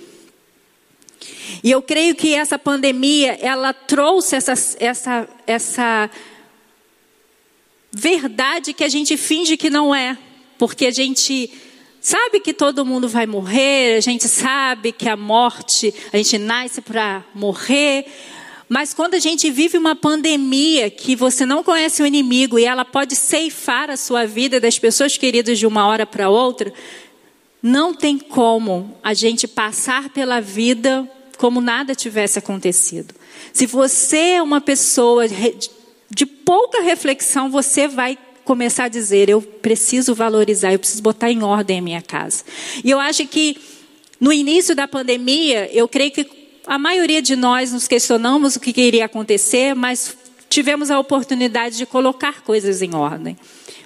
E 1.62 1.70
eu 1.70 1.80
creio 1.82 2.14
que 2.14 2.34
essa 2.34 2.58
pandemia, 2.58 3.38
ela 3.40 3.72
trouxe 3.72 4.36
essa, 4.36 4.54
essa, 4.78 5.28
essa 5.46 6.10
verdade 7.90 8.72
que 8.72 8.84
a 8.84 8.88
gente 8.88 9.16
finge 9.16 9.56
que 9.56 9.70
não 9.70 9.94
é. 9.94 10.18
Porque 10.58 10.86
a 10.86 10.90
gente 10.90 11.50
sabe 12.00 12.40
que 12.40 12.52
todo 12.52 12.86
mundo 12.86 13.08
vai 13.08 13.26
morrer, 13.26 13.96
a 13.96 14.00
gente 14.00 14.28
sabe 14.28 14.92
que 14.92 15.08
a 15.08 15.16
morte, 15.16 15.92
a 16.12 16.16
gente 16.16 16.38
nasce 16.38 16.80
para 16.80 17.24
morrer. 17.34 18.06
Mas 18.68 18.92
quando 18.92 19.14
a 19.14 19.18
gente 19.18 19.50
vive 19.50 19.78
uma 19.78 19.94
pandemia 19.94 20.90
que 20.90 21.14
você 21.14 21.46
não 21.46 21.62
conhece 21.62 22.02
o 22.02 22.06
inimigo 22.06 22.58
e 22.58 22.64
ela 22.64 22.84
pode 22.84 23.14
ceifar 23.14 23.90
a 23.90 23.96
sua 23.96 24.26
vida 24.26 24.60
das 24.60 24.78
pessoas 24.78 25.16
queridas 25.16 25.58
de 25.58 25.66
uma 25.66 25.86
hora 25.86 26.04
para 26.04 26.28
outra, 26.28 26.72
não 27.62 27.94
tem 27.94 28.18
como 28.18 28.96
a 29.02 29.14
gente 29.14 29.48
passar 29.48 30.08
pela 30.10 30.40
vida 30.40 31.08
como 31.36 31.60
nada 31.60 31.94
tivesse 31.94 32.38
acontecido. 32.38 33.14
Se 33.52 33.66
você 33.66 34.34
é 34.34 34.42
uma 34.42 34.60
pessoa 34.60 35.24
de 36.10 36.26
pouca 36.26 36.82
reflexão, 36.82 37.50
você 37.50 37.88
vai 37.88 38.18
começar 38.44 38.84
a 38.84 38.88
dizer: 38.88 39.28
eu 39.28 39.42
preciso 39.42 40.14
valorizar, 40.14 40.72
eu 40.72 40.78
preciso 40.78 41.02
botar 41.02 41.30
em 41.30 41.42
ordem 41.42 41.78
a 41.78 41.82
minha 41.82 42.02
casa. 42.02 42.44
E 42.82 42.90
eu 42.90 42.98
acho 42.98 43.26
que 43.26 43.58
no 44.20 44.32
início 44.32 44.74
da 44.74 44.88
pandemia, 44.88 45.70
eu 45.72 45.86
creio 45.86 46.10
que 46.10 46.26
a 46.66 46.78
maioria 46.78 47.20
de 47.20 47.36
nós 47.36 47.72
nos 47.72 47.86
questionamos 47.86 48.56
o 48.56 48.60
que 48.60 48.80
iria 48.80 49.04
acontecer, 49.04 49.74
mas 49.74 50.16
tivemos 50.48 50.90
a 50.90 50.98
oportunidade 50.98 51.76
de 51.76 51.86
colocar 51.86 52.42
coisas 52.42 52.82
em 52.82 52.94
ordem. 52.94 53.36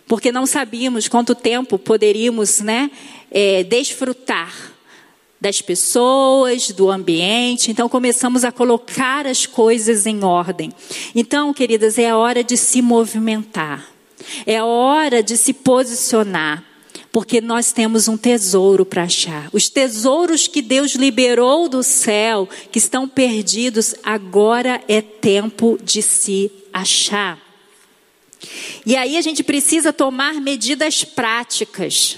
Porque 0.07 0.33
não 0.33 0.47
sabíamos 0.47 1.09
quanto 1.09 1.35
tempo 1.35 1.79
poderíamos 1.79 2.61
né, 2.61 2.91
é, 3.31 3.63
desfrutar 3.65 4.70
das 5.41 5.63
pessoas, 5.63 6.71
do 6.71 6.91
ambiente. 6.91 7.71
Então 7.71 7.89
começamos 7.89 8.45
a 8.45 8.53
colocar 8.53 9.27
as 9.27 9.47
coisas 9.47 10.07
em 10.07 10.23
ordem. 10.23 10.73
Então, 11.15 11.55
queridas, 11.55 11.99
é 11.99 12.11
a 12.11 12.17
hora 12.17 12.45
de 12.45 12.57
se 12.57 12.83
movimentar. 12.83 13.89
É 14.45 14.59
a 14.59 14.65
hora 14.65 15.23
de 15.23 15.37
se 15.37 15.53
posicionar. 15.53 16.65
Porque 17.13 17.41
nós 17.41 17.73
temos 17.73 18.07
um 18.07 18.17
tesouro 18.17 18.85
para 18.87 19.03
achar. 19.03 19.49
Os 19.53 19.69
tesouros 19.69 20.47
que 20.47 20.63
Deus 20.63 20.93
liberou 20.93 21.69
do 21.69 21.83
céu, 21.83 22.49
que 22.71 22.79
estão 22.79 23.09
perdidos, 23.09 23.97
agora 24.05 24.81
é 24.87 25.01
tempo 25.01 25.77
de 25.83 26.03
se 26.03 26.53
achar. 26.73 27.37
E 28.87 28.95
aí 28.95 29.17
a 29.17 29.21
gente 29.21 29.43
precisa 29.43 29.93
tomar 29.93 30.35
medidas 30.35 31.03
práticas. 31.03 32.17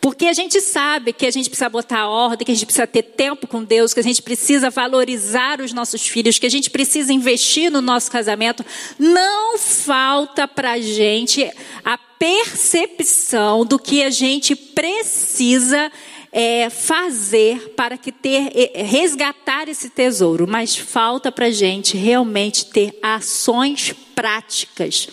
Porque 0.00 0.26
a 0.26 0.32
gente 0.32 0.60
sabe 0.60 1.12
que 1.12 1.26
a 1.26 1.30
gente 1.30 1.48
precisa 1.48 1.68
botar 1.68 2.08
ordem, 2.08 2.44
que 2.44 2.52
a 2.52 2.54
gente 2.54 2.66
precisa 2.66 2.86
ter 2.86 3.02
tempo 3.02 3.46
com 3.48 3.64
Deus, 3.64 3.92
que 3.92 4.00
a 4.00 4.02
gente 4.02 4.22
precisa 4.22 4.70
valorizar 4.70 5.60
os 5.60 5.72
nossos 5.72 6.06
filhos, 6.06 6.38
que 6.38 6.46
a 6.46 6.50
gente 6.50 6.70
precisa 6.70 7.12
investir 7.12 7.70
no 7.70 7.80
nosso 7.80 8.10
casamento. 8.10 8.64
Não 8.98 9.58
falta 9.58 10.46
para 10.46 10.72
a 10.72 10.80
gente 10.80 11.50
a 11.84 11.98
percepção 11.98 13.64
do 13.64 13.78
que 13.78 14.02
a 14.02 14.10
gente 14.10 14.54
precisa 14.54 15.90
é, 16.30 16.70
fazer 16.70 17.74
para 17.76 17.98
que 17.98 18.12
ter 18.12 18.52
é, 18.54 18.82
resgatar 18.82 19.68
esse 19.68 19.90
tesouro, 19.90 20.46
mas 20.46 20.76
falta 20.76 21.32
para 21.32 21.46
a 21.46 21.50
gente 21.50 21.96
realmente 21.96 22.66
ter 22.66 22.96
ações 23.02 23.94
práticas 24.14 25.08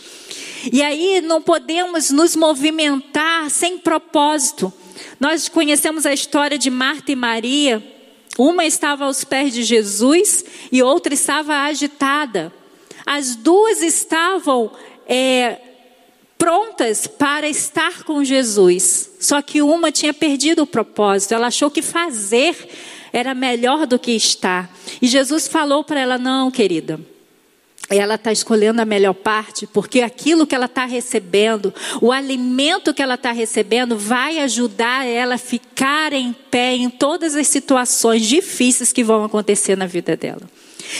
e 0.71 0.81
aí 0.81 1.21
não 1.21 1.41
podemos 1.41 2.11
nos 2.11 2.35
movimentar 2.35 3.49
sem 3.49 3.77
propósito. 3.77 4.71
Nós 5.19 5.47
conhecemos 5.47 6.05
a 6.05 6.13
história 6.13 6.57
de 6.57 6.69
Marta 6.69 7.11
e 7.11 7.15
Maria. 7.15 7.83
Uma 8.37 8.65
estava 8.65 9.05
aos 9.05 9.23
pés 9.23 9.53
de 9.53 9.63
Jesus 9.63 10.43
e 10.71 10.81
outra 10.81 11.13
estava 11.13 11.55
agitada. 11.63 12.51
As 13.05 13.35
duas 13.35 13.81
estavam 13.81 14.71
é, 15.07 15.59
prontas 16.37 17.07
para 17.07 17.47
estar 17.47 18.03
com 18.03 18.23
Jesus. 18.23 19.11
Só 19.19 19.41
que 19.41 19.61
uma 19.61 19.91
tinha 19.91 20.13
perdido 20.13 20.63
o 20.63 20.67
propósito. 20.67 21.33
Ela 21.33 21.47
achou 21.47 21.71
que 21.71 21.81
fazer 21.81 22.55
era 23.13 23.33
melhor 23.33 23.87
do 23.87 23.97
que 23.97 24.11
estar. 24.11 24.69
E 25.01 25.07
Jesus 25.07 25.47
falou 25.47 25.83
para 25.83 25.99
ela: 25.99 26.17
Não, 26.17 26.51
querida 26.51 26.99
ela 27.89 28.15
está 28.15 28.31
escolhendo 28.31 28.81
a 28.81 28.85
melhor 28.85 29.13
parte, 29.13 29.67
porque 29.67 30.01
aquilo 30.01 30.47
que 30.47 30.55
ela 30.55 30.65
está 30.65 30.85
recebendo, 30.85 31.73
o 32.01 32.11
alimento 32.11 32.93
que 32.93 33.01
ela 33.01 33.13
está 33.13 33.31
recebendo, 33.31 33.97
vai 33.97 34.39
ajudar 34.39 35.05
ela 35.05 35.35
a 35.35 35.39
ficar 35.39 36.11
em 36.11 36.33
pé 36.33 36.75
em 36.75 36.89
todas 36.89 37.35
as 37.35 37.47
situações 37.47 38.25
difíceis 38.25 38.91
que 38.91 39.03
vão 39.03 39.23
acontecer 39.23 39.77
na 39.77 39.85
vida 39.85 40.17
dela. 40.17 40.41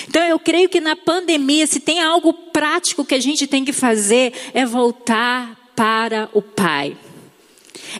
Então 0.07 0.21
eu 0.23 0.37
creio 0.39 0.69
que 0.69 0.79
na 0.79 0.95
pandemia, 0.95 1.65
se 1.65 1.79
tem 1.79 2.01
algo 2.01 2.33
prático 2.33 3.05
que 3.05 3.15
a 3.15 3.19
gente 3.19 3.47
tem 3.47 3.65
que 3.65 3.73
fazer, 3.73 4.33
é 4.53 4.65
voltar 4.65 5.71
para 5.75 6.29
o 6.33 6.41
Pai. 6.41 6.95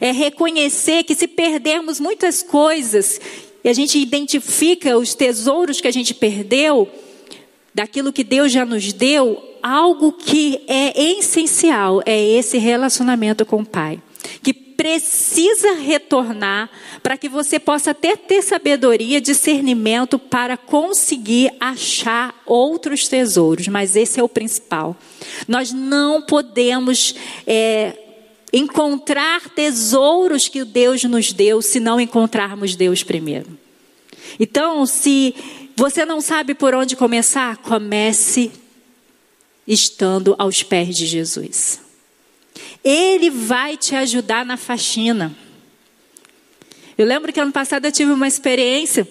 É 0.00 0.12
reconhecer 0.12 1.04
que 1.04 1.14
se 1.14 1.26
perdermos 1.26 1.98
muitas 1.98 2.42
coisas, 2.42 3.20
e 3.64 3.68
a 3.68 3.72
gente 3.72 3.98
identifica 3.98 4.96
os 4.96 5.14
tesouros 5.14 5.80
que 5.80 5.88
a 5.88 5.92
gente 5.92 6.14
perdeu, 6.14 6.88
daquilo 7.76 8.10
que 8.10 8.24
Deus 8.24 8.50
já 8.50 8.64
nos 8.64 8.90
deu, 8.90 9.58
algo 9.62 10.10
que 10.10 10.62
é 10.66 10.98
essencial 11.18 12.02
é 12.06 12.18
esse 12.18 12.56
relacionamento 12.56 13.44
com 13.44 13.60
o 13.60 13.66
Pai, 13.66 14.00
que 14.42 14.54
precisa 14.54 15.74
retornar 15.74 16.70
para 17.02 17.18
que 17.18 17.28
você 17.28 17.58
possa 17.58 17.90
até 17.90 18.16
ter 18.16 18.40
sabedoria, 18.40 19.20
discernimento 19.20 20.18
para 20.18 20.56
conseguir 20.56 21.52
achar 21.60 22.34
outros 22.46 23.08
tesouros, 23.08 23.68
mas 23.68 23.94
esse 23.94 24.18
é 24.18 24.22
o 24.22 24.28
principal. 24.28 24.96
Nós 25.46 25.70
não 25.70 26.22
podemos 26.22 27.14
é, 27.46 27.94
encontrar 28.54 29.50
tesouros 29.50 30.48
que 30.48 30.64
Deus 30.64 31.04
nos 31.04 31.30
deu 31.30 31.60
se 31.60 31.78
não 31.78 32.00
encontrarmos 32.00 32.74
Deus 32.74 33.02
primeiro. 33.02 33.58
Então, 34.40 34.84
se 34.86 35.34
você 35.76 36.06
não 36.06 36.22
sabe 36.22 36.54
por 36.54 36.74
onde 36.74 36.96
começar? 36.96 37.58
Comece 37.58 38.50
estando 39.68 40.34
aos 40.38 40.62
pés 40.62 40.96
de 40.96 41.04
Jesus. 41.04 41.80
Ele 42.82 43.28
vai 43.28 43.76
te 43.76 43.94
ajudar 43.94 44.46
na 44.46 44.56
faxina. 44.56 45.36
Eu 46.96 47.04
lembro 47.04 47.30
que 47.30 47.38
ano 47.38 47.52
passado 47.52 47.84
eu 47.84 47.92
tive 47.92 48.10
uma 48.10 48.26
experiência 48.26 49.06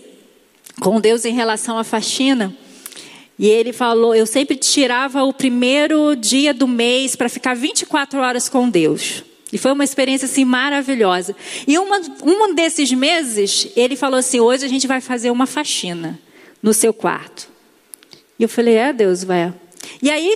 com 0.80 0.99
Deus 0.99 1.23
em 1.23 1.36
relação 1.36 1.78
à 1.78 1.84
faxina. 1.84 2.56
E 3.38 3.47
ele 3.47 3.71
falou, 3.71 4.15
eu 4.15 4.25
sempre 4.25 4.56
tirava 4.56 5.23
o 5.23 5.32
primeiro 5.32 6.15
dia 6.15 6.51
do 6.51 6.67
mês 6.67 7.15
para 7.15 7.30
ficar 7.30 7.56
24 7.56 8.19
horas 8.19 8.49
com 8.49 8.67
Deus. 8.67 9.23
E 9.54 9.58
foi 9.60 9.71
uma 9.71 9.84
experiência 9.84 10.25
assim 10.25 10.43
maravilhosa. 10.43 11.36
E 11.67 11.78
uma, 11.78 12.01
um 12.23 12.56
desses 12.56 12.91
meses, 12.91 13.67
ele 13.75 13.95
falou 13.95 14.17
assim: 14.17 14.39
hoje 14.39 14.65
a 14.65 14.67
gente 14.67 14.88
vai 14.88 14.99
fazer 14.99 15.30
uma 15.30 15.45
faxina 15.45 16.19
no 16.65 16.73
seu 16.73 16.91
quarto. 16.91 17.47
E 18.39 18.43
eu 18.43 18.49
falei, 18.49 18.73
é 18.73 18.91
Deus, 18.91 19.23
vai. 19.23 19.54
E 20.01 20.10
aí, 20.10 20.36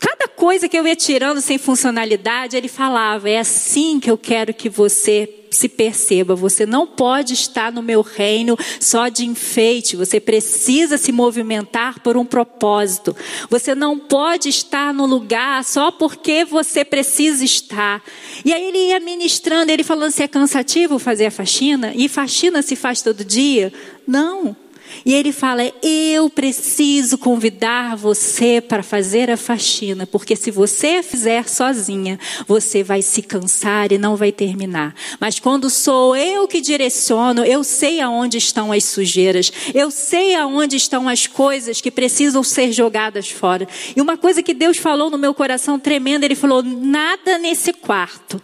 cada 0.00 0.26
coisa 0.26 0.70
que 0.70 0.78
eu 0.78 0.86
ia 0.86 0.96
tirando 0.96 1.42
sem 1.42 1.58
funcionalidade, 1.58 2.56
ele 2.56 2.66
falava, 2.66 3.28
é 3.28 3.38
assim 3.38 4.00
que 4.00 4.10
eu 4.10 4.16
quero 4.16 4.54
que 4.54 4.70
você 4.70 5.28
se 5.50 5.68
perceba. 5.68 6.34
Você 6.34 6.64
não 6.64 6.86
pode 6.86 7.34
estar 7.34 7.70
no 7.70 7.82
meu 7.82 8.00
reino 8.00 8.56
só 8.80 9.08
de 9.08 9.26
enfeite. 9.26 9.96
Você 9.96 10.18
precisa 10.18 10.96
se 10.96 11.12
movimentar 11.12 12.00
por 12.00 12.16
um 12.16 12.24
propósito. 12.24 13.14
Você 13.50 13.74
não 13.74 13.98
pode 13.98 14.48
estar 14.48 14.94
no 14.94 15.04
lugar 15.04 15.62
só 15.62 15.90
porque 15.90 16.42
você 16.42 16.86
precisa 16.86 17.44
estar. 17.44 18.02
E 18.46 18.50
aí 18.50 18.64
ele 18.64 18.88
ia 18.88 18.98
ministrando, 18.98 19.70
ele 19.70 19.84
falando 19.84 20.10
se 20.10 20.22
é 20.22 20.26
cansativo 20.26 20.98
fazer 20.98 21.26
a 21.26 21.30
faxina, 21.30 21.92
e 21.94 22.08
faxina 22.08 22.62
se 22.62 22.74
faz 22.74 23.02
todo 23.02 23.22
dia. 23.22 23.70
Não. 24.06 24.56
E 25.04 25.14
ele 25.14 25.32
fala: 25.32 25.62
Eu 25.82 26.28
preciso 26.30 27.18
convidar 27.18 27.96
você 27.96 28.60
para 28.60 28.82
fazer 28.82 29.30
a 29.30 29.36
faxina, 29.36 30.06
porque 30.06 30.36
se 30.36 30.50
você 30.50 31.02
fizer 31.02 31.48
sozinha, 31.48 32.18
você 32.46 32.82
vai 32.82 33.02
se 33.02 33.22
cansar 33.22 33.92
e 33.92 33.98
não 33.98 34.16
vai 34.16 34.32
terminar. 34.32 34.94
Mas 35.20 35.38
quando 35.38 35.70
sou 35.70 36.14
eu 36.16 36.46
que 36.46 36.60
direciono, 36.60 37.44
eu 37.44 37.64
sei 37.64 38.00
aonde 38.00 38.38
estão 38.38 38.72
as 38.72 38.84
sujeiras, 38.84 39.52
eu 39.74 39.90
sei 39.90 40.34
aonde 40.34 40.76
estão 40.76 41.08
as 41.08 41.26
coisas 41.26 41.80
que 41.80 41.90
precisam 41.90 42.42
ser 42.42 42.72
jogadas 42.72 43.30
fora. 43.30 43.66
E 43.96 44.00
uma 44.00 44.16
coisa 44.16 44.42
que 44.42 44.54
Deus 44.54 44.76
falou 44.76 45.10
no 45.10 45.18
meu 45.18 45.34
coração 45.34 45.78
tremenda, 45.78 46.24
Ele 46.24 46.34
falou: 46.34 46.62
Nada 46.62 47.38
nesse 47.38 47.72
quarto 47.72 48.40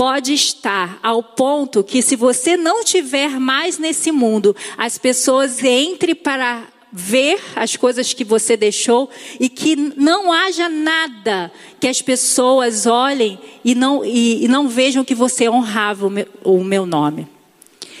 pode 0.00 0.32
estar 0.32 0.98
ao 1.02 1.22
ponto 1.22 1.84
que, 1.84 2.00
se 2.00 2.16
você 2.16 2.56
não 2.56 2.82
tiver 2.82 3.38
mais 3.38 3.76
nesse 3.76 4.10
mundo, 4.10 4.56
as 4.78 4.96
pessoas 4.96 5.62
entrem 5.62 6.14
para 6.14 6.66
ver 6.90 7.38
as 7.54 7.76
coisas 7.76 8.14
que 8.14 8.24
você 8.24 8.56
deixou 8.56 9.10
e 9.38 9.46
que 9.46 9.76
não 9.76 10.32
haja 10.32 10.70
nada 10.70 11.52
que 11.78 11.86
as 11.86 12.00
pessoas 12.00 12.86
olhem 12.86 13.38
e 13.62 13.74
não, 13.74 14.02
e, 14.02 14.46
e 14.46 14.48
não 14.48 14.70
vejam 14.70 15.04
que 15.04 15.14
você 15.14 15.50
honrava 15.50 16.06
o 16.06 16.10
meu, 16.10 16.26
o 16.44 16.64
meu 16.64 16.86
nome. 16.86 17.28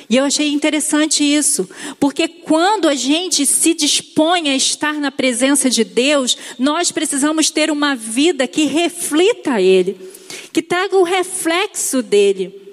E 0.08 0.16
eu 0.16 0.24
achei 0.24 0.48
interessante 0.48 1.22
isso, 1.22 1.68
porque 2.00 2.26
quando 2.26 2.88
a 2.88 2.94
gente 2.94 3.44
se 3.44 3.74
dispõe 3.74 4.48
a 4.48 4.56
estar 4.56 4.94
na 4.94 5.12
presença 5.12 5.68
de 5.68 5.84
Deus, 5.84 6.34
nós 6.58 6.90
precisamos 6.90 7.50
ter 7.50 7.70
uma 7.70 7.94
vida 7.94 8.48
que 8.48 8.64
reflita 8.64 9.60
Ele 9.60 10.18
que 10.52 10.62
traga 10.62 10.96
o 10.96 11.02
reflexo 11.02 12.02
dele. 12.02 12.70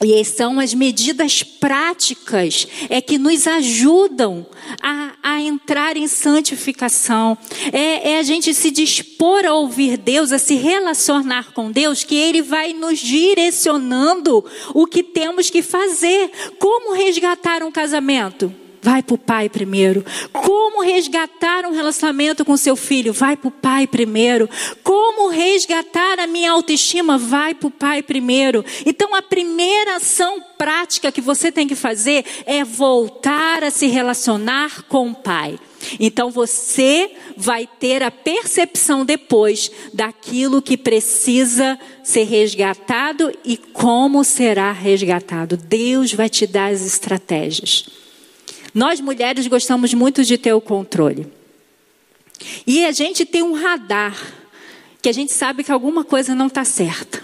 E 0.00 0.24
são 0.24 0.60
as 0.60 0.72
medidas 0.74 1.42
práticas 1.42 2.68
é 2.88 3.00
que 3.00 3.18
nos 3.18 3.48
ajudam 3.48 4.46
a, 4.80 5.14
a 5.20 5.42
entrar 5.42 5.96
em 5.96 6.06
santificação. 6.06 7.36
É, 7.72 8.12
é, 8.12 8.18
a 8.18 8.22
gente 8.22 8.54
se 8.54 8.70
dispor 8.70 9.44
a 9.44 9.54
ouvir 9.54 9.96
Deus, 9.96 10.30
a 10.30 10.38
se 10.38 10.54
relacionar 10.54 11.52
com 11.52 11.72
Deus, 11.72 12.04
que 12.04 12.14
Ele 12.14 12.42
vai 12.42 12.72
nos 12.72 13.00
direcionando 13.00 14.44
o 14.72 14.86
que 14.86 15.02
temos 15.02 15.50
que 15.50 15.62
fazer. 15.62 16.30
Como 16.60 16.94
resgatar 16.94 17.64
um 17.64 17.72
casamento? 17.72 18.54
Vai 18.82 19.02
para 19.02 19.14
o 19.14 19.18
pai 19.18 19.48
primeiro. 19.48 20.04
Como 20.32 20.82
resgatar 20.82 21.64
um 21.66 21.72
relacionamento 21.72 22.44
com 22.44 22.56
seu 22.56 22.76
filho? 22.76 23.12
Vai 23.12 23.36
para 23.36 23.48
o 23.48 23.52
pai 23.52 23.86
primeiro. 23.86 24.48
Como 24.82 25.28
resgatar 25.28 26.18
a 26.18 26.26
minha 26.26 26.52
autoestima? 26.52 27.18
Vai 27.18 27.54
para 27.54 27.68
o 27.68 27.70
pai 27.70 28.02
primeiro. 28.02 28.64
Então, 28.86 29.14
a 29.14 29.22
primeira 29.22 29.96
ação 29.96 30.42
prática 30.56 31.12
que 31.12 31.20
você 31.20 31.50
tem 31.52 31.66
que 31.66 31.74
fazer 31.74 32.24
é 32.46 32.64
voltar 32.64 33.62
a 33.62 33.70
se 33.70 33.86
relacionar 33.86 34.82
com 34.88 35.10
o 35.10 35.14
pai. 35.14 35.58
Então 36.00 36.30
você 36.30 37.12
vai 37.36 37.68
ter 37.78 38.02
a 38.02 38.10
percepção 38.10 39.04
depois 39.04 39.70
daquilo 39.92 40.60
que 40.60 40.76
precisa 40.76 41.78
ser 42.02 42.24
resgatado 42.24 43.32
e 43.44 43.56
como 43.56 44.24
será 44.24 44.72
resgatado. 44.72 45.56
Deus 45.56 46.12
vai 46.12 46.28
te 46.28 46.46
dar 46.46 46.72
as 46.72 46.84
estratégias. 46.84 47.86
Nós 48.78 49.00
mulheres 49.00 49.48
gostamos 49.48 49.92
muito 49.92 50.22
de 50.22 50.38
ter 50.38 50.52
o 50.52 50.60
controle. 50.60 51.26
E 52.64 52.84
a 52.84 52.92
gente 52.92 53.26
tem 53.26 53.42
um 53.42 53.52
radar 53.52 54.16
que 55.02 55.08
a 55.08 55.12
gente 55.12 55.32
sabe 55.32 55.64
que 55.64 55.72
alguma 55.72 56.04
coisa 56.04 56.32
não 56.32 56.46
está 56.46 56.64
certa. 56.64 57.20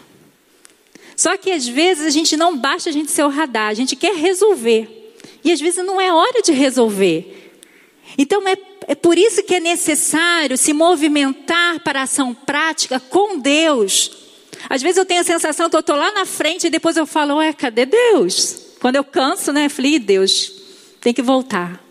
Só 1.16 1.36
que 1.36 1.52
às 1.52 1.64
vezes 1.64 2.08
a 2.08 2.10
gente 2.10 2.36
não 2.36 2.58
basta 2.58 2.90
a 2.90 2.92
gente 2.92 3.08
ser 3.12 3.22
o 3.22 3.28
radar, 3.28 3.68
a 3.68 3.74
gente 3.74 3.94
quer 3.94 4.16
resolver. 4.16 5.14
E 5.44 5.52
às 5.52 5.60
vezes 5.60 5.86
não 5.86 6.00
é 6.00 6.12
hora 6.12 6.42
de 6.42 6.50
resolver. 6.50 7.52
Então 8.18 8.42
é, 8.48 8.56
é 8.88 8.96
por 8.96 9.16
isso 9.16 9.44
que 9.44 9.54
é 9.54 9.60
necessário 9.60 10.58
se 10.58 10.72
movimentar 10.72 11.78
para 11.84 12.00
a 12.00 12.02
ação 12.02 12.34
prática 12.34 12.98
com 12.98 13.38
Deus. 13.38 14.10
Às 14.68 14.82
vezes 14.82 14.96
eu 14.96 15.06
tenho 15.06 15.20
a 15.20 15.24
sensação 15.24 15.70
que 15.70 15.76
eu 15.76 15.80
estou 15.80 15.94
lá 15.94 16.10
na 16.10 16.26
frente 16.26 16.66
e 16.66 16.70
depois 16.70 16.96
eu 16.96 17.06
falo, 17.06 17.36
ué, 17.36 17.52
cadê 17.52 17.86
Deus? 17.86 18.58
Quando 18.80 18.96
eu 18.96 19.04
canso, 19.04 19.52
né? 19.52 19.66
Eu 19.66 19.70
falei, 19.70 20.00
Deus, 20.00 20.63
tem 21.04 21.12
que 21.12 21.22
voltar. 21.22 21.84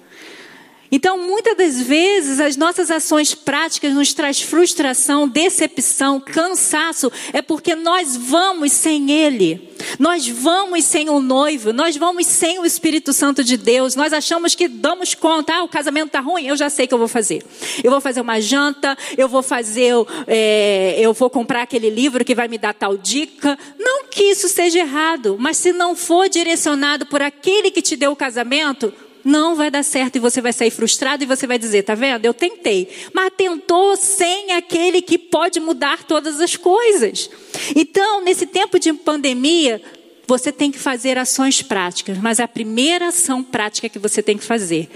Então, 0.95 1.17
muitas 1.17 1.57
das 1.57 1.81
vezes, 1.81 2.39
as 2.39 2.55
nossas 2.55 2.91
ações 2.91 3.33
práticas 3.33 3.91
nos 3.93 4.13
traz 4.13 4.41
frustração, 4.41 5.27
decepção, 5.27 6.19
cansaço, 6.19 7.11
é 7.31 7.41
porque 7.41 7.75
nós 7.75 8.15
vamos 8.15 8.71
sem 8.73 9.09
Ele. 9.09 9.73
Nós 9.97 10.27
vamos 10.27 10.85
sem 10.85 11.09
o 11.09 11.19
noivo, 11.19 11.73
nós 11.73 11.97
vamos 11.97 12.27
sem 12.27 12.59
o 12.59 12.65
Espírito 12.65 13.11
Santo 13.11 13.43
de 13.43 13.57
Deus. 13.57 13.95
Nós 13.95 14.13
achamos 14.13 14.53
que 14.53 14.67
damos 14.67 15.15
conta, 15.15 15.55
ah, 15.55 15.63
o 15.63 15.67
casamento 15.67 16.07
está 16.07 16.19
ruim, 16.19 16.45
eu 16.45 16.55
já 16.55 16.69
sei 16.69 16.85
o 16.85 16.87
que 16.87 16.93
eu 16.93 16.99
vou 16.99 17.07
fazer. 17.07 17.43
Eu 17.83 17.89
vou 17.89 17.99
fazer 17.99 18.21
uma 18.21 18.39
janta, 18.39 18.95
eu 19.17 19.27
vou 19.27 19.41
fazer, 19.41 19.93
é, 20.27 20.95
eu 20.99 21.11
vou 21.11 21.27
comprar 21.27 21.63
aquele 21.63 21.89
livro 21.89 22.23
que 22.23 22.35
vai 22.35 22.47
me 22.47 22.59
dar 22.59 22.73
tal 22.73 22.95
dica. 22.95 23.57
Não 23.79 24.05
que 24.05 24.25
isso 24.25 24.47
seja 24.47 24.77
errado, 24.77 25.37
mas 25.39 25.57
se 25.57 25.73
não 25.73 25.95
for 25.95 26.29
direcionado 26.29 27.07
por 27.07 27.19
aquele 27.19 27.71
que 27.71 27.81
te 27.81 27.95
deu 27.95 28.11
o 28.11 28.15
casamento, 28.15 28.93
não 29.23 29.55
vai 29.55 29.71
dar 29.71 29.83
certo 29.83 30.17
e 30.17 30.19
você 30.19 30.41
vai 30.41 30.51
sair 30.51 30.71
frustrado 30.71 31.23
e 31.23 31.27
você 31.27 31.47
vai 31.47 31.57
dizer, 31.57 31.83
tá 31.83 31.95
vendo? 31.95 32.25
Eu 32.25 32.33
tentei, 32.33 32.89
mas 33.13 33.31
tentou 33.35 33.95
sem 33.95 34.51
aquele 34.51 35.01
que 35.01 35.17
pode 35.17 35.59
mudar 35.59 36.03
todas 36.03 36.41
as 36.41 36.55
coisas. 36.55 37.29
Então, 37.75 38.21
nesse 38.23 38.45
tempo 38.45 38.77
de 38.77 38.91
pandemia, 38.93 39.81
você 40.27 40.51
tem 40.51 40.71
que 40.71 40.79
fazer 40.79 41.17
ações 41.17 41.61
práticas, 41.61 42.17
mas 42.17 42.39
a 42.39 42.47
primeira 42.47 43.07
ação 43.07 43.43
prática 43.43 43.89
que 43.89 43.99
você 43.99 44.21
tem 44.21 44.37
que 44.37 44.43
fazer 44.43 44.89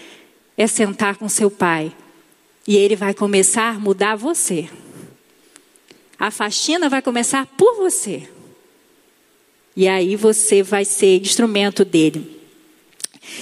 é 0.58 0.68
sentar 0.68 1.18
com 1.18 1.30
seu 1.30 1.50
pai. 1.50 1.92
E 2.68 2.76
ele 2.76 2.96
vai 2.96 3.14
começar 3.14 3.76
a 3.76 3.80
mudar 3.80 4.16
você. 4.16 4.70
A 6.20 6.32
faxina 6.32 6.90
vai 6.90 7.02
começar 7.02 7.46
por 7.46 7.76
você. 7.76 8.28
E 9.76 9.88
aí 9.88 10.16
você 10.16 10.64
vai 10.64 10.84
ser 10.84 11.22
instrumento 11.22 11.86
dele. 11.86 12.37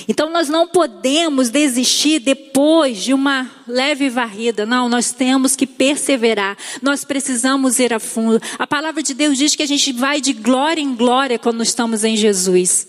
Então 0.08 0.30
nós 0.32 0.50
não 0.50 0.67
podemos 0.67 1.50
desistir 1.50 2.19
depois 2.19 2.98
de 2.98 3.13
uma 3.13 3.50
leve 3.67 4.10
varrida. 4.10 4.65
Não, 4.65 4.89
nós 4.89 5.12
temos 5.12 5.56
que 5.56 5.65
perseverar. 5.65 6.58
Nós 6.82 7.04
precisamos 7.04 7.80
ir 7.80 7.93
a 7.93 8.00
fundo. 8.00 8.41
A 8.58 8.67
palavra 8.67 9.02
de 9.02 9.13
Deus 9.13 9.38
diz 9.38 9.56
que 9.56 9.63
a 9.63 9.67
gente 9.67 9.91
vai 9.91 10.21
de 10.21 10.34
glória 10.34 10.82
em 10.82 10.95
glória 10.95 11.39
quando 11.39 11.63
estamos 11.63 12.04
em 12.04 12.15
Jesus. 12.15 12.88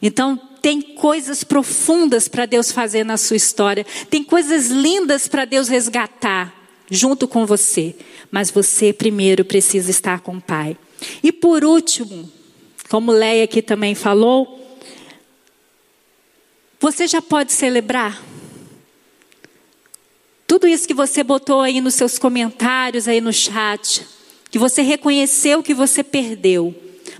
Então 0.00 0.40
tem 0.60 0.80
coisas 0.80 1.44
profundas 1.44 2.26
para 2.26 2.46
Deus 2.46 2.72
fazer 2.72 3.04
na 3.04 3.16
sua 3.16 3.36
história. 3.36 3.86
Tem 4.10 4.24
coisas 4.24 4.68
lindas 4.68 5.28
para 5.28 5.44
Deus 5.44 5.68
resgatar 5.68 6.52
junto 6.90 7.28
com 7.28 7.46
você. 7.46 7.94
Mas 8.30 8.50
você 8.50 8.92
primeiro 8.92 9.44
precisa 9.44 9.90
estar 9.90 10.20
com 10.20 10.36
o 10.36 10.40
Pai. 10.40 10.76
E 11.22 11.30
por 11.30 11.64
último, 11.64 12.28
como 12.88 13.12
Leia 13.12 13.44
aqui 13.44 13.62
também 13.62 13.94
falou, 13.94 14.65
você 16.92 17.08
já 17.08 17.20
pode 17.20 17.52
celebrar? 17.52 18.22
Tudo 20.46 20.68
isso 20.68 20.86
que 20.86 20.94
você 20.94 21.24
botou 21.24 21.60
aí 21.60 21.80
nos 21.80 21.94
seus 21.94 22.16
comentários, 22.16 23.08
aí 23.08 23.20
no 23.20 23.32
chat, 23.32 24.06
que 24.52 24.56
você 24.56 24.82
reconheceu 24.82 25.64
que 25.64 25.74
você 25.74 26.04
perdeu. 26.04 26.72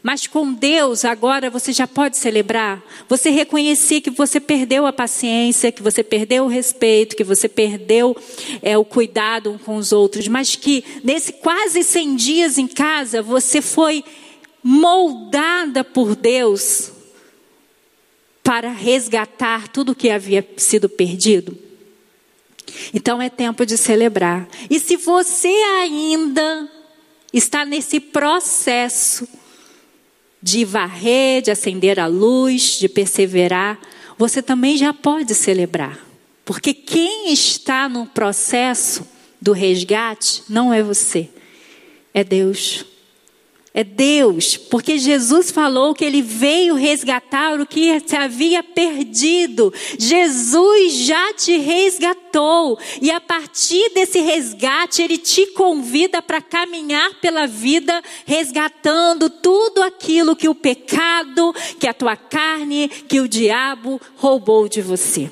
Mas 0.05 0.25
com 0.29 0.53
Deus, 0.53 1.05
agora 1.05 1.51
você 1.51 1.73
já 1.73 1.85
pode 1.85 2.17
celebrar. 2.17 2.81
Você 3.09 3.31
reconhecer 3.31 4.01
que 4.01 4.11
você 4.11 4.39
perdeu 4.39 4.87
a 4.87 4.93
paciência, 4.93 5.73
que 5.73 5.83
você 5.83 6.05
perdeu 6.05 6.45
o 6.45 6.49
respeito, 6.49 7.17
que 7.17 7.25
você 7.25 7.49
perdeu 7.49 8.17
é, 8.63 8.79
o 8.79 8.85
cuidado 8.85 9.61
com 9.65 9.75
os 9.75 9.91
outros. 9.91 10.29
Mas 10.29 10.55
que 10.55 10.85
nesse 11.03 11.33
quase 11.33 11.83
100 11.83 12.15
dias 12.15 12.57
em 12.57 12.69
casa, 12.69 13.21
você 13.21 13.61
foi 13.61 14.05
moldada 14.63 15.83
por 15.83 16.15
Deus 16.15 16.95
para 18.47 18.71
resgatar 18.71 19.67
tudo 19.67 19.93
que 19.93 20.09
havia 20.09 20.49
sido 20.57 20.89
perdido. 20.89 21.59
Então 22.95 23.21
é 23.21 23.29
tempo 23.29 23.67
de 23.67 23.77
celebrar. 23.77 24.49
E 24.71 24.79
se 24.79 24.97
você 24.97 25.49
ainda 25.49 26.71
está 27.33 27.65
nesse 27.65 27.99
processo 27.99 29.27
de 30.41 30.65
varrer, 30.65 31.43
de 31.43 31.51
acender 31.51 31.99
a 31.99 32.07
luz, 32.07 32.79
de 32.79 32.89
perseverar, 32.89 33.81
você 34.17 34.41
também 34.41 34.77
já 34.77 34.95
pode 34.95 35.35
celebrar. 35.35 35.99
Porque 36.45 36.73
quem 36.73 37.33
está 37.33 37.89
no 37.89 38.07
processo 38.07 39.05
do 39.43 39.51
resgate 39.51 40.45
não 40.49 40.73
é 40.73 40.85
você, 40.85 41.29
é 42.15 42.23
Deus. 42.23 42.87
É 43.79 43.85
Deus, 43.85 44.57
porque 44.57 44.97
Jesus 44.97 45.51
falou 45.51 45.93
que 45.93 46.03
ele 46.03 46.23
veio 46.23 46.77
resgatar 46.77 47.61
o 47.61 47.67
que 47.67 48.01
se 48.07 48.17
havia 48.17 48.63
perdido. 48.63 49.71
Jesus 49.99 50.95
já 50.95 51.35
te 51.35 51.59
resgatou, 51.59 52.79
e 53.03 53.11
a 53.11 53.21
partir 53.21 53.91
desse 53.91 54.19
resgate, 54.19 55.03
ele 55.03 55.19
te 55.19 55.49
convida 55.49 56.23
para 56.23 56.41
caminhar 56.41 57.21
pela 57.21 57.47
vida, 57.47 58.03
resgatando 58.25 59.29
tudo 59.29 59.83
aquilo 59.83 60.35
que 60.35 60.49
o 60.49 60.55
pecado, 60.55 61.55
que 61.79 61.87
a 61.87 61.93
tua 61.93 62.17
carne, 62.17 62.89
que 62.89 63.21
o 63.21 63.29
diabo 63.29 64.01
roubou 64.17 64.71
de 64.71 64.81
você. 64.81 65.31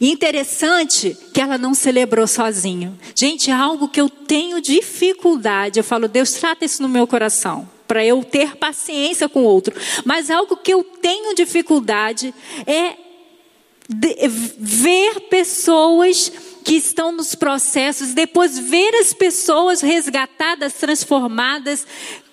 E 0.00 0.10
interessante 0.10 1.16
que 1.32 1.40
ela 1.40 1.58
não 1.58 1.74
celebrou 1.74 2.26
sozinho. 2.26 2.98
Gente, 3.14 3.50
é 3.50 3.54
algo 3.54 3.88
que 3.88 4.00
eu 4.00 4.08
tenho 4.08 4.60
dificuldade. 4.60 5.78
Eu 5.78 5.84
falo, 5.84 6.08
Deus, 6.08 6.32
trata 6.32 6.64
isso 6.64 6.82
no 6.82 6.88
meu 6.88 7.06
coração. 7.06 7.68
Para 7.86 8.04
eu 8.04 8.22
ter 8.22 8.56
paciência 8.56 9.28
com 9.28 9.40
o 9.40 9.44
outro. 9.44 9.74
Mas 10.04 10.30
algo 10.30 10.56
que 10.56 10.72
eu 10.72 10.84
tenho 10.84 11.34
dificuldade 11.34 12.34
é 12.66 12.96
ver 14.58 15.20
pessoas 15.30 16.30
que 16.62 16.74
estão 16.74 17.10
nos 17.10 17.34
processos, 17.34 18.12
depois 18.12 18.58
ver 18.58 18.94
as 18.96 19.14
pessoas 19.14 19.80
resgatadas, 19.80 20.74
transformadas, 20.74 21.86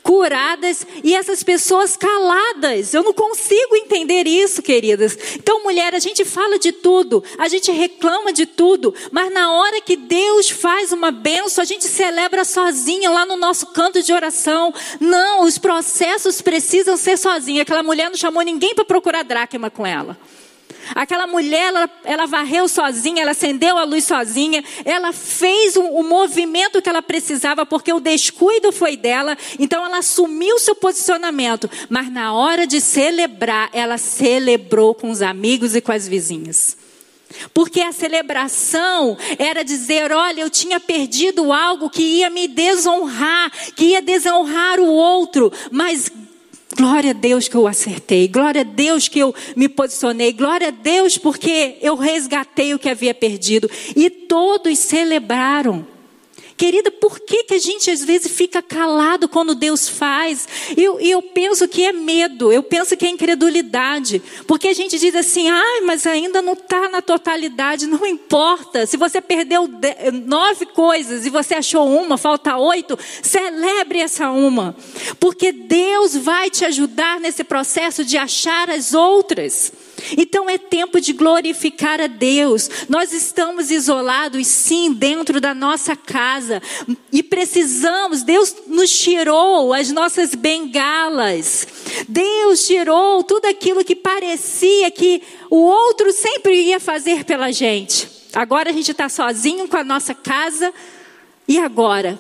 curadas 0.05 0.85
e 1.03 1.15
essas 1.15 1.41
pessoas 1.41 1.97
caladas. 1.97 2.93
Eu 2.93 3.01
não 3.01 3.11
consigo 3.11 3.75
entender 3.75 4.27
isso, 4.27 4.61
queridas. 4.61 5.17
Então, 5.35 5.63
mulher, 5.63 5.95
a 5.95 5.99
gente 5.99 6.23
fala 6.23 6.59
de 6.59 6.71
tudo, 6.71 7.23
a 7.39 7.47
gente 7.47 7.71
reclama 7.71 8.31
de 8.31 8.45
tudo, 8.45 8.93
mas 9.11 9.33
na 9.33 9.51
hora 9.51 9.81
que 9.81 9.95
Deus 9.95 10.51
faz 10.51 10.91
uma 10.91 11.09
benção, 11.09 11.63
a 11.63 11.65
gente 11.65 11.85
celebra 11.85 12.45
sozinha 12.45 13.09
lá 13.09 13.25
no 13.25 13.35
nosso 13.35 13.65
canto 13.67 14.03
de 14.03 14.13
oração. 14.13 14.71
Não, 14.99 15.41
os 15.43 15.57
processos 15.57 16.39
precisam 16.39 16.95
ser 16.97 17.17
sozinha. 17.17 17.63
Aquela 17.63 17.81
mulher 17.81 18.07
não 18.07 18.15
chamou 18.15 18.43
ninguém 18.43 18.75
para 18.75 18.85
procurar 18.85 19.23
dracma 19.23 19.71
com 19.71 19.87
ela. 19.87 20.15
Aquela 20.93 21.25
mulher, 21.25 21.67
ela, 21.67 21.89
ela, 22.03 22.25
varreu 22.25 22.67
sozinha, 22.67 23.21
ela 23.21 23.31
acendeu 23.31 23.77
a 23.77 23.83
luz 23.83 24.03
sozinha, 24.03 24.63
ela 24.83 25.11
fez 25.11 25.75
o, 25.75 25.81
o 25.81 26.03
movimento 26.03 26.81
que 26.81 26.89
ela 26.89 27.01
precisava, 27.01 27.65
porque 27.65 27.91
o 27.91 27.99
descuido 27.99 28.71
foi 28.71 28.95
dela, 28.95 29.37
então 29.57 29.83
ela 29.83 29.97
assumiu 29.99 30.59
seu 30.59 30.75
posicionamento. 30.75 31.69
Mas 31.89 32.11
na 32.11 32.33
hora 32.33 32.67
de 32.67 32.79
celebrar, 32.79 33.69
ela 33.73 33.97
celebrou 33.97 34.93
com 34.93 35.09
os 35.09 35.21
amigos 35.21 35.75
e 35.75 35.81
com 35.81 35.91
as 35.91 36.07
vizinhas. 36.07 36.77
Porque 37.53 37.81
a 37.81 37.91
celebração 37.91 39.17
era 39.37 39.63
dizer: 39.63 40.11
olha, 40.11 40.41
eu 40.41 40.49
tinha 40.49 40.79
perdido 40.79 41.51
algo 41.51 41.89
que 41.89 42.01
ia 42.01 42.29
me 42.29 42.47
desonrar, 42.47 43.51
que 43.75 43.85
ia 43.85 44.01
desonrar 44.01 44.79
o 44.79 44.87
outro, 44.87 45.51
mas 45.71 46.11
Glória 46.77 47.11
a 47.11 47.13
Deus 47.13 47.47
que 47.47 47.55
eu 47.55 47.67
acertei, 47.67 48.27
glória 48.27 48.61
a 48.61 48.63
Deus 48.65 49.07
que 49.07 49.19
eu 49.19 49.33
me 49.55 49.69
posicionei, 49.69 50.33
glória 50.33 50.67
a 50.67 50.71
Deus 50.71 51.17
porque 51.17 51.77
eu 51.81 51.95
resgatei 51.95 52.73
o 52.73 52.79
que 52.79 52.89
havia 52.89 53.13
perdido. 53.13 53.69
E 53.95 54.09
todos 54.09 54.77
celebraram. 54.79 55.94
Querida, 56.57 56.89
por 56.89 57.19
que, 57.19 57.43
que 57.43 57.53
a 57.55 57.59
gente 57.59 57.91
às 57.91 58.03
vezes 58.03 58.31
fica 58.31 58.61
calado 58.61 59.27
quando 59.27 59.53
Deus 59.53 59.89
faz? 59.89 60.47
E 60.77 60.81
eu, 60.81 60.97
eu, 61.01 61.21
penso 61.21 61.67
que 61.67 61.83
é 61.83 61.91
medo, 61.91 62.49
eu 62.49 62.63
penso 62.63 62.95
que 62.95 63.05
é 63.05 63.09
incredulidade. 63.09 64.21
Porque 64.47 64.69
a 64.69 64.73
gente 64.73 64.97
diz 64.97 65.13
assim, 65.15 65.49
ai, 65.49 65.81
mas 65.81 66.07
ainda 66.07 66.41
não 66.41 66.53
está 66.53 66.87
na 66.87 67.01
totalidade, 67.01 67.87
não 67.87 68.05
importa. 68.05 68.85
Se 68.85 68.95
você 68.95 69.19
perdeu 69.19 69.69
nove 70.25 70.65
coisas 70.67 71.25
e 71.25 71.29
você 71.29 71.55
achou 71.55 71.89
uma, 71.89 72.17
falta 72.17 72.57
oito, 72.57 72.97
celebre 73.21 73.99
essa 73.99 74.29
uma. 74.29 74.73
Porque 75.19 75.51
Deus 75.51 76.15
vai 76.15 76.49
te 76.49 76.63
ajudar 76.63 77.19
nesse 77.19 77.43
processo 77.43 78.05
de 78.05 78.17
achar 78.17 78.69
as 78.69 78.93
outras. 78.93 79.73
Então 80.17 80.49
é 80.49 80.57
tempo 80.57 80.99
de 80.99 81.13
glorificar 81.13 81.99
a 82.01 82.07
Deus. 82.07 82.69
Nós 82.89 83.13
estamos 83.13 83.71
isolados, 83.71 84.45
sim, 84.47 84.93
dentro 84.93 85.39
da 85.41 85.53
nossa 85.53 85.95
casa. 85.95 86.61
E 87.11 87.23
precisamos, 87.23 88.23
Deus 88.23 88.55
nos 88.67 88.91
tirou 88.97 89.73
as 89.73 89.91
nossas 89.91 90.35
bengalas. 90.35 91.67
Deus 92.07 92.65
tirou 92.65 93.23
tudo 93.23 93.45
aquilo 93.45 93.83
que 93.83 93.95
parecia 93.95 94.91
que 94.91 95.21
o 95.49 95.57
outro 95.57 96.11
sempre 96.11 96.61
ia 96.61 96.79
fazer 96.79 97.23
pela 97.23 97.51
gente. 97.51 98.07
Agora 98.33 98.69
a 98.69 98.73
gente 98.73 98.91
está 98.91 99.07
sozinho 99.07 99.67
com 99.67 99.77
a 99.77 99.83
nossa 99.83 100.13
casa. 100.13 100.73
E 101.47 101.57
agora? 101.57 102.19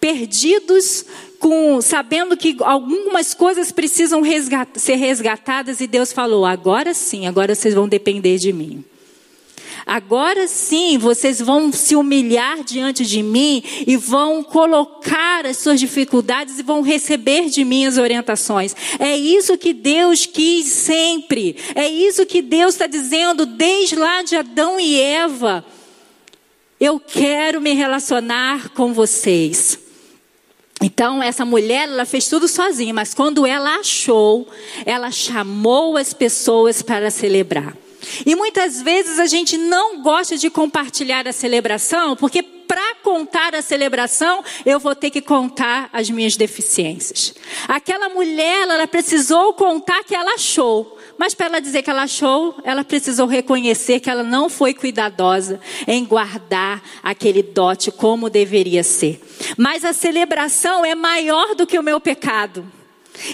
Perdidos 0.00 1.04
com, 1.38 1.80
sabendo 1.80 2.36
que 2.36 2.56
algumas 2.60 3.34
coisas 3.34 3.70
precisam 3.72 4.22
ser 4.76 4.94
resgatadas 4.94 5.80
e 5.80 5.86
Deus 5.86 6.12
falou: 6.12 6.44
agora 6.44 6.94
sim, 6.94 7.26
agora 7.26 7.54
vocês 7.54 7.74
vão 7.74 7.88
depender 7.88 8.38
de 8.38 8.52
mim. 8.52 8.84
Agora 9.86 10.48
sim, 10.48 10.96
vocês 10.96 11.40
vão 11.40 11.70
se 11.70 11.94
humilhar 11.94 12.64
diante 12.64 13.04
de 13.04 13.22
mim 13.22 13.62
e 13.86 13.96
vão 13.96 14.42
colocar 14.42 15.44
as 15.44 15.58
suas 15.58 15.78
dificuldades 15.78 16.58
e 16.58 16.62
vão 16.62 16.80
receber 16.80 17.50
de 17.50 17.64
mim 17.64 17.84
as 17.84 17.98
orientações. 17.98 18.74
É 18.98 19.14
isso 19.14 19.58
que 19.58 19.74
Deus 19.74 20.24
quis 20.24 20.66
sempre. 20.66 21.56
É 21.74 21.86
isso 21.86 22.24
que 22.24 22.40
Deus 22.40 22.74
está 22.74 22.86
dizendo 22.86 23.44
desde 23.44 23.96
lá 23.96 24.22
de 24.22 24.36
Adão 24.36 24.80
e 24.80 24.98
Eva. 24.98 25.64
Eu 26.80 26.98
quero 26.98 27.60
me 27.60 27.74
relacionar 27.74 28.70
com 28.70 28.94
vocês. 28.94 29.83
Então, 30.84 31.22
essa 31.22 31.46
mulher, 31.46 31.88
ela 31.88 32.04
fez 32.04 32.28
tudo 32.28 32.46
sozinha, 32.46 32.92
mas 32.92 33.14
quando 33.14 33.46
ela 33.46 33.76
achou, 33.76 34.46
ela 34.84 35.10
chamou 35.10 35.96
as 35.96 36.12
pessoas 36.12 36.82
para 36.82 37.10
celebrar. 37.10 37.74
E 38.26 38.36
muitas 38.36 38.82
vezes 38.82 39.18
a 39.18 39.24
gente 39.24 39.56
não 39.56 40.02
gosta 40.02 40.36
de 40.36 40.50
compartilhar 40.50 41.26
a 41.26 41.32
celebração, 41.32 42.14
porque 42.14 42.42
para 42.42 42.96
contar 43.02 43.54
a 43.54 43.62
celebração, 43.62 44.44
eu 44.66 44.78
vou 44.78 44.94
ter 44.94 45.08
que 45.08 45.22
contar 45.22 45.88
as 45.90 46.10
minhas 46.10 46.36
deficiências. 46.36 47.32
Aquela 47.66 48.10
mulher, 48.10 48.68
ela 48.68 48.86
precisou 48.86 49.54
contar 49.54 50.04
que 50.04 50.14
ela 50.14 50.34
achou. 50.34 50.93
Mas 51.18 51.34
para 51.34 51.46
ela 51.46 51.60
dizer 51.60 51.82
que 51.82 51.90
ela 51.90 52.02
achou, 52.02 52.56
ela 52.64 52.84
precisou 52.84 53.26
reconhecer 53.26 54.00
que 54.00 54.10
ela 54.10 54.22
não 54.22 54.48
foi 54.48 54.74
cuidadosa 54.74 55.60
em 55.86 56.04
guardar 56.04 56.82
aquele 57.02 57.42
dote 57.42 57.90
como 57.90 58.28
deveria 58.28 58.82
ser. 58.82 59.20
Mas 59.56 59.84
a 59.84 59.92
celebração 59.92 60.84
é 60.84 60.94
maior 60.94 61.54
do 61.54 61.66
que 61.66 61.78
o 61.78 61.82
meu 61.82 62.00
pecado. 62.00 62.66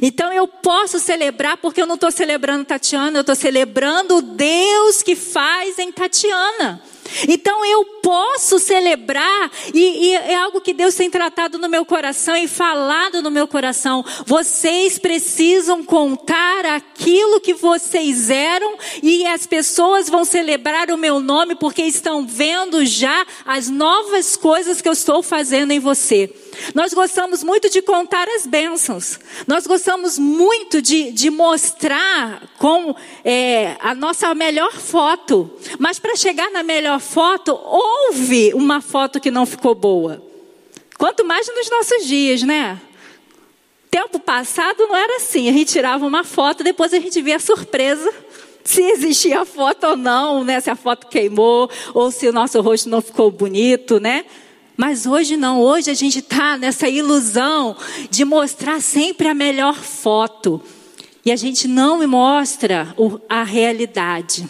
Então 0.03 0.33
eu 0.33 0.47
posso 0.47 0.99
celebrar 0.99 1.57
porque 1.57 1.81
eu 1.81 1.87
não 1.87 1.95
estou 1.95 2.11
celebrando 2.11 2.65
Tatiana, 2.65 3.19
eu 3.19 3.23
estou 3.23 3.35
celebrando 3.35 4.17
o 4.17 4.23
Deus 4.23 5.03
que 5.03 5.17
faz 5.17 5.79
em 5.79 5.91
Tatiana. 5.91 6.83
Então 7.29 7.65
eu 7.65 7.85
posso 8.03 8.59
celebrar, 8.59 9.51
e, 9.73 10.09
e, 10.09 10.15
é 10.15 10.35
algo 10.37 10.61
que 10.61 10.73
Deus 10.73 10.95
tem 10.95 11.11
tratado 11.11 11.59
no 11.59 11.69
meu 11.69 11.85
coração 11.85 12.37
e 12.37 12.49
falado 12.49 13.23
no 13.23 13.31
meu 13.31 13.47
coração. 13.47 14.05
Vocês 14.27 14.99
precisam 14.99 15.85
contar 15.85 16.65
aquilo 16.65 17.41
que 17.41 17.55
vocês 17.55 18.31
eram, 18.31 18.77
e 19.03 19.27
as 19.27 19.47
pessoas 19.47 20.09
vão 20.09 20.25
celebrar 20.25 20.91
o 20.91 20.99
meu 20.99 21.21
nome 21.21 21.55
porque 21.55 21.83
estão 21.83 22.27
vendo 22.27 22.85
já 22.85 23.27
as 23.45 23.69
novas 23.69 24.37
coisas 24.37 24.81
que 24.81 24.89
eu 24.89 24.93
estou 24.93 25.23
fazendo 25.23 25.73
em 25.73 25.79
você. 25.79 26.33
Nós 26.75 26.93
gostamos 26.95 27.43
muito 27.43 27.69
de 27.71 27.83
contar 27.83 28.29
as 28.29 28.47
bênçãos. 28.47 29.19
Nós 29.47 29.67
gostamos 29.67 30.19
muito 30.19 30.81
de, 30.81 31.13
de 31.13 31.31
mostrar 31.31 32.43
com 32.59 32.95
é, 33.25 33.77
a 33.81 33.95
nossa 33.95 34.35
melhor 34.35 34.73
foto. 34.73 35.51
Mas 35.79 35.99
para 35.99 36.17
chegar 36.17 36.51
na 36.51 36.63
melhor 36.63 37.01
foto, 37.01 37.53
houve 37.53 38.53
uma 38.55 38.81
foto 38.81 39.21
que 39.21 39.31
não 39.31 39.47
ficou 39.47 39.75
boa. 39.75 40.23
Quanto 40.99 41.25
mais 41.25 41.47
nos 41.49 41.71
nossos 41.71 42.07
dias, 42.07 42.43
né? 42.43 42.81
Tempo 43.91 44.21
passado 44.21 44.87
não 44.87 44.97
era 44.97 45.17
assim. 45.17 45.49
A 45.49 45.53
gente 45.53 45.73
tirava 45.73 46.07
uma 46.07 46.23
foto, 46.23 46.63
depois 46.63 46.93
a 46.93 47.01
gente 47.01 47.21
via 47.23 47.37
a 47.37 47.41
surpresa 47.41 48.13
se 48.65 48.83
existia 48.83 49.41
a 49.41 49.45
foto 49.45 49.85
ou 49.87 49.97
não, 49.97 50.45
né? 50.45 50.61
Se 50.61 50.71
a 50.71 50.77
foto 50.77 51.09
queimou 51.09 51.71
ou 51.95 52.11
se 52.11 52.29
o 52.29 52.33
nosso 52.33 52.61
rosto 52.61 52.89
não 52.89 53.01
ficou 53.01 53.31
bonito, 53.31 53.99
né? 53.99 54.25
Mas 54.81 55.05
hoje 55.05 55.37
não, 55.37 55.61
hoje 55.61 55.91
a 55.91 55.95
gente 55.95 56.21
está 56.21 56.57
nessa 56.57 56.89
ilusão 56.89 57.77
de 58.09 58.25
mostrar 58.25 58.81
sempre 58.81 59.29
a 59.29 59.35
melhor 59.35 59.75
foto. 59.75 60.59
E 61.23 61.31
a 61.31 61.37
gente 61.37 61.69
não 61.69 62.09
mostra 62.09 62.97
a 63.29 63.43
realidade. 63.43 64.49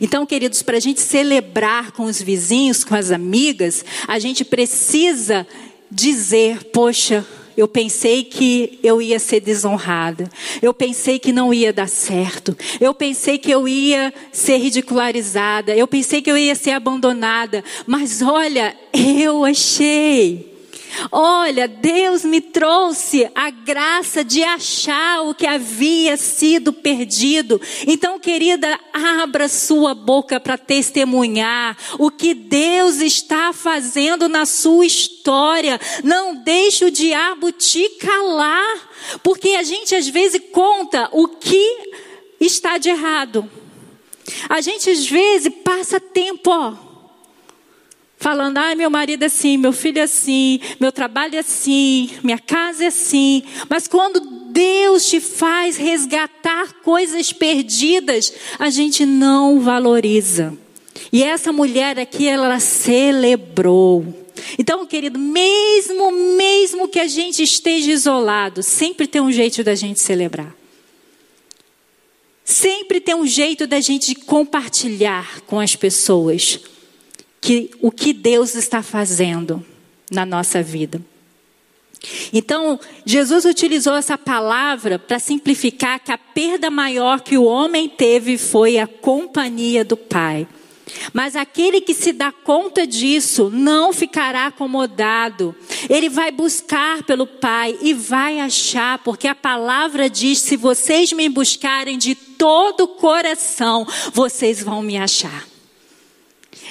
Então, 0.00 0.26
queridos, 0.26 0.62
para 0.62 0.78
a 0.78 0.80
gente 0.80 0.98
celebrar 0.98 1.92
com 1.92 2.06
os 2.06 2.20
vizinhos, 2.20 2.82
com 2.82 2.96
as 2.96 3.12
amigas, 3.12 3.84
a 4.08 4.18
gente 4.18 4.44
precisa 4.44 5.46
dizer: 5.88 6.64
poxa, 6.72 7.24
eu 7.58 7.66
pensei 7.66 8.22
que 8.22 8.78
eu 8.84 9.02
ia 9.02 9.18
ser 9.18 9.40
desonrada. 9.40 10.30
Eu 10.62 10.72
pensei 10.72 11.18
que 11.18 11.32
não 11.32 11.52
ia 11.52 11.72
dar 11.72 11.88
certo. 11.88 12.56
Eu 12.80 12.94
pensei 12.94 13.36
que 13.36 13.50
eu 13.50 13.66
ia 13.66 14.14
ser 14.30 14.58
ridicularizada. 14.58 15.74
Eu 15.74 15.88
pensei 15.88 16.22
que 16.22 16.30
eu 16.30 16.38
ia 16.38 16.54
ser 16.54 16.70
abandonada. 16.70 17.64
Mas 17.84 18.22
olha, 18.22 18.76
eu 18.94 19.44
achei. 19.44 20.57
Olha, 21.10 21.68
Deus 21.68 22.24
me 22.24 22.40
trouxe 22.40 23.30
a 23.34 23.50
graça 23.50 24.24
de 24.24 24.42
achar 24.42 25.22
o 25.22 25.34
que 25.34 25.46
havia 25.46 26.16
sido 26.16 26.72
perdido. 26.72 27.60
Então, 27.86 28.18
querida, 28.18 28.78
abra 28.92 29.48
sua 29.48 29.94
boca 29.94 30.40
para 30.40 30.58
testemunhar 30.58 31.76
o 31.98 32.10
que 32.10 32.34
Deus 32.34 33.00
está 33.00 33.52
fazendo 33.52 34.28
na 34.28 34.46
sua 34.46 34.86
história. 34.86 35.80
Não 36.02 36.34
deixe 36.36 36.84
o 36.84 36.90
diabo 36.90 37.52
te 37.52 37.88
calar, 38.00 38.90
porque 39.22 39.50
a 39.50 39.62
gente 39.62 39.94
às 39.94 40.08
vezes 40.08 40.40
conta 40.52 41.08
o 41.12 41.28
que 41.28 41.92
está 42.40 42.78
de 42.78 42.88
errado. 42.88 43.48
A 44.48 44.60
gente 44.60 44.90
às 44.90 45.06
vezes 45.06 45.52
passa 45.64 45.98
tempo, 45.98 46.50
ó 46.50 46.87
falando: 48.18 48.58
ah, 48.58 48.74
meu 48.74 48.90
marido 48.90 49.22
é 49.22 49.26
assim, 49.26 49.56
meu 49.56 49.72
filho 49.72 49.98
é 49.98 50.02
assim, 50.02 50.60
meu 50.78 50.92
trabalho 50.92 51.36
é 51.36 51.38
assim, 51.38 52.10
minha 52.22 52.38
casa 52.38 52.84
é 52.84 52.88
assim. 52.88 53.42
Mas 53.68 53.86
quando 53.86 54.20
Deus 54.50 55.08
te 55.08 55.20
faz 55.20 55.76
resgatar 55.76 56.74
coisas 56.82 57.32
perdidas, 57.32 58.32
a 58.58 58.68
gente 58.70 59.06
não 59.06 59.60
valoriza. 59.60 60.56
E 61.12 61.22
essa 61.22 61.52
mulher 61.52 61.98
aqui, 61.98 62.26
ela 62.26 62.58
celebrou. 62.58 64.26
Então, 64.58 64.84
querido, 64.86 65.18
mesmo, 65.18 66.10
mesmo 66.36 66.88
que 66.88 66.98
a 66.98 67.06
gente 67.06 67.42
esteja 67.42 67.90
isolado, 67.90 68.62
sempre 68.62 69.06
tem 69.06 69.20
um 69.20 69.32
jeito 69.32 69.64
da 69.64 69.74
gente 69.74 70.00
celebrar. 70.00 70.54
Sempre 72.44 73.00
tem 73.00 73.14
um 73.14 73.26
jeito 73.26 73.66
da 73.66 73.80
gente 73.80 74.14
compartilhar 74.14 75.40
com 75.42 75.60
as 75.60 75.76
pessoas 75.76 76.60
que 77.40 77.70
o 77.80 77.90
que 77.90 78.12
Deus 78.12 78.54
está 78.54 78.82
fazendo 78.82 79.64
na 80.10 80.24
nossa 80.26 80.62
vida. 80.62 81.00
Então, 82.32 82.78
Jesus 83.04 83.44
utilizou 83.44 83.96
essa 83.96 84.16
palavra 84.16 84.98
para 84.98 85.18
simplificar 85.18 86.00
que 86.00 86.12
a 86.12 86.18
perda 86.18 86.70
maior 86.70 87.20
que 87.20 87.36
o 87.36 87.44
homem 87.44 87.88
teve 87.88 88.38
foi 88.38 88.78
a 88.78 88.86
companhia 88.86 89.84
do 89.84 89.96
Pai. 89.96 90.46
Mas 91.12 91.36
aquele 91.36 91.80
que 91.80 91.92
se 91.92 92.12
dá 92.12 92.32
conta 92.32 92.86
disso 92.86 93.50
não 93.50 93.92
ficará 93.92 94.46
acomodado. 94.46 95.54
Ele 95.88 96.08
vai 96.08 96.30
buscar 96.30 97.02
pelo 97.02 97.26
Pai 97.26 97.76
e 97.82 97.92
vai 97.92 98.40
achar, 98.40 98.98
porque 98.98 99.28
a 99.28 99.34
palavra 99.34 100.08
diz: 100.08 100.38
se 100.38 100.56
vocês 100.56 101.12
me 101.12 101.28
buscarem 101.28 101.98
de 101.98 102.14
todo 102.14 102.84
o 102.84 102.88
coração, 102.88 103.86
vocês 104.12 104.62
vão 104.62 104.82
me 104.82 104.96
achar. 104.96 105.46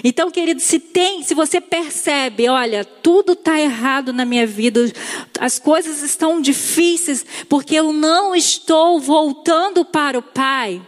Então, 0.03 0.29
querido, 0.29 0.59
se 0.59 0.79
tem, 0.79 1.23
se 1.23 1.33
você 1.33 1.59
percebe, 1.59 2.47
olha, 2.47 2.85
tudo 2.85 3.33
está 3.33 3.59
errado 3.59 4.13
na 4.13 4.25
minha 4.25 4.45
vida, 4.45 4.91
as 5.39 5.57
coisas 5.57 6.03
estão 6.03 6.39
difíceis 6.39 7.25
porque 7.49 7.75
eu 7.75 7.91
não 7.91 8.35
estou 8.35 8.99
voltando 8.99 9.83
para 9.83 10.19
o 10.19 10.21
Pai. 10.21 10.81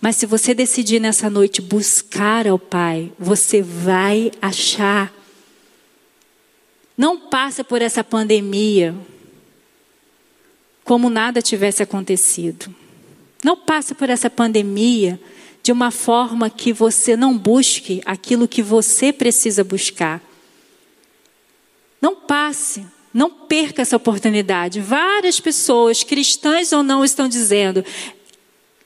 Mas 0.00 0.16
se 0.16 0.24
você 0.24 0.54
decidir 0.54 0.98
nessa 0.98 1.28
noite 1.28 1.60
buscar 1.60 2.46
ao 2.46 2.58
Pai, 2.58 3.12
você 3.18 3.60
vai 3.60 4.30
achar. 4.40 5.12
Não 6.96 7.18
passe 7.18 7.62
por 7.62 7.82
essa 7.82 8.02
pandemia 8.02 8.94
como 10.84 11.10
nada 11.10 11.42
tivesse 11.42 11.82
acontecido. 11.82 12.74
Não 13.44 13.56
passe 13.56 13.94
por 13.94 14.08
essa 14.08 14.30
pandemia 14.30 15.20
de 15.62 15.72
uma 15.72 15.90
forma 15.90 16.48
que 16.48 16.72
você 16.72 17.16
não 17.16 17.36
busque 17.36 18.00
aquilo 18.04 18.48
que 18.48 18.62
você 18.62 19.12
precisa 19.12 19.62
buscar. 19.62 20.22
Não 22.00 22.16
passe, 22.16 22.84
não 23.12 23.30
perca 23.30 23.82
essa 23.82 23.96
oportunidade. 23.96 24.80
Várias 24.80 25.38
pessoas, 25.38 26.02
cristãs 26.02 26.72
ou 26.72 26.82
não, 26.82 27.04
estão 27.04 27.28
dizendo: 27.28 27.84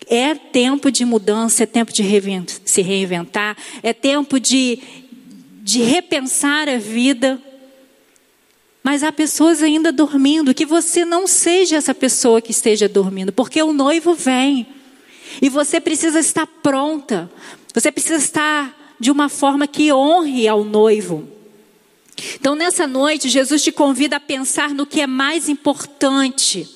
é 0.06 0.34
tempo 0.34 0.90
de 0.90 1.04
mudança, 1.04 1.62
é 1.62 1.66
tempo 1.66 1.92
de 1.92 2.02
se 2.64 2.82
reinventar, 2.82 3.56
é 3.82 3.92
tempo 3.92 4.40
de, 4.40 4.80
de 5.62 5.82
repensar 5.82 6.68
a 6.68 6.78
vida. 6.78 7.40
Mas 8.82 9.02
há 9.02 9.10
pessoas 9.10 9.62
ainda 9.62 9.90
dormindo, 9.90 10.52
que 10.52 10.66
você 10.66 11.06
não 11.06 11.26
seja 11.26 11.76
essa 11.76 11.94
pessoa 11.94 12.42
que 12.42 12.50
esteja 12.50 12.86
dormindo, 12.86 13.32
porque 13.32 13.62
o 13.62 13.72
noivo 13.72 14.14
vem. 14.14 14.66
E 15.40 15.48
você 15.48 15.80
precisa 15.80 16.18
estar 16.20 16.46
pronta. 16.46 17.30
Você 17.72 17.90
precisa 17.90 18.16
estar 18.16 18.94
de 18.98 19.10
uma 19.10 19.28
forma 19.28 19.66
que 19.66 19.92
honre 19.92 20.46
ao 20.46 20.64
noivo. 20.64 21.28
Então, 22.34 22.54
nessa 22.54 22.86
noite, 22.86 23.28
Jesus 23.28 23.62
te 23.62 23.72
convida 23.72 24.16
a 24.16 24.20
pensar 24.20 24.70
no 24.70 24.86
que 24.86 25.00
é 25.00 25.06
mais 25.06 25.48
importante 25.48 26.68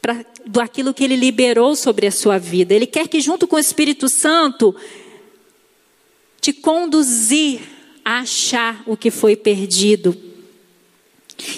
para 0.00 0.24
aquilo 0.62 0.94
que 0.94 1.04
ele 1.04 1.16
liberou 1.16 1.76
sobre 1.76 2.06
a 2.06 2.10
sua 2.10 2.38
vida. 2.38 2.74
Ele 2.74 2.86
quer 2.86 3.08
que, 3.08 3.20
junto 3.20 3.46
com 3.46 3.56
o 3.56 3.60
Espírito 3.60 4.08
Santo, 4.08 4.74
te 6.40 6.52
conduzir 6.52 7.60
a 8.04 8.20
achar 8.20 8.82
o 8.86 8.96
que 8.96 9.10
foi 9.10 9.36
perdido. 9.36 10.16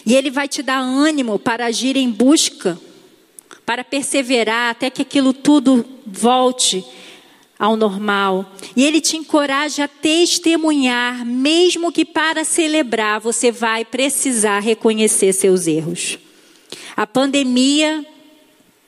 E 0.04 0.14
ele 0.14 0.30
vai 0.30 0.48
te 0.48 0.62
dar 0.62 0.80
ânimo 0.80 1.38
para 1.38 1.66
agir 1.66 1.96
em 1.96 2.10
busca 2.10 2.78
para 3.70 3.84
perseverar 3.84 4.72
até 4.72 4.90
que 4.90 5.02
aquilo 5.02 5.32
tudo 5.32 5.86
volte 6.04 6.84
ao 7.56 7.76
normal. 7.76 8.52
E 8.74 8.84
ele 8.84 9.00
te 9.00 9.16
encoraja 9.16 9.84
a 9.84 9.88
testemunhar, 9.88 11.24
mesmo 11.24 11.92
que 11.92 12.04
para 12.04 12.42
celebrar 12.42 13.20
você 13.20 13.52
vai 13.52 13.84
precisar 13.84 14.58
reconhecer 14.58 15.32
seus 15.32 15.68
erros. 15.68 16.18
A 16.96 17.06
pandemia 17.06 18.04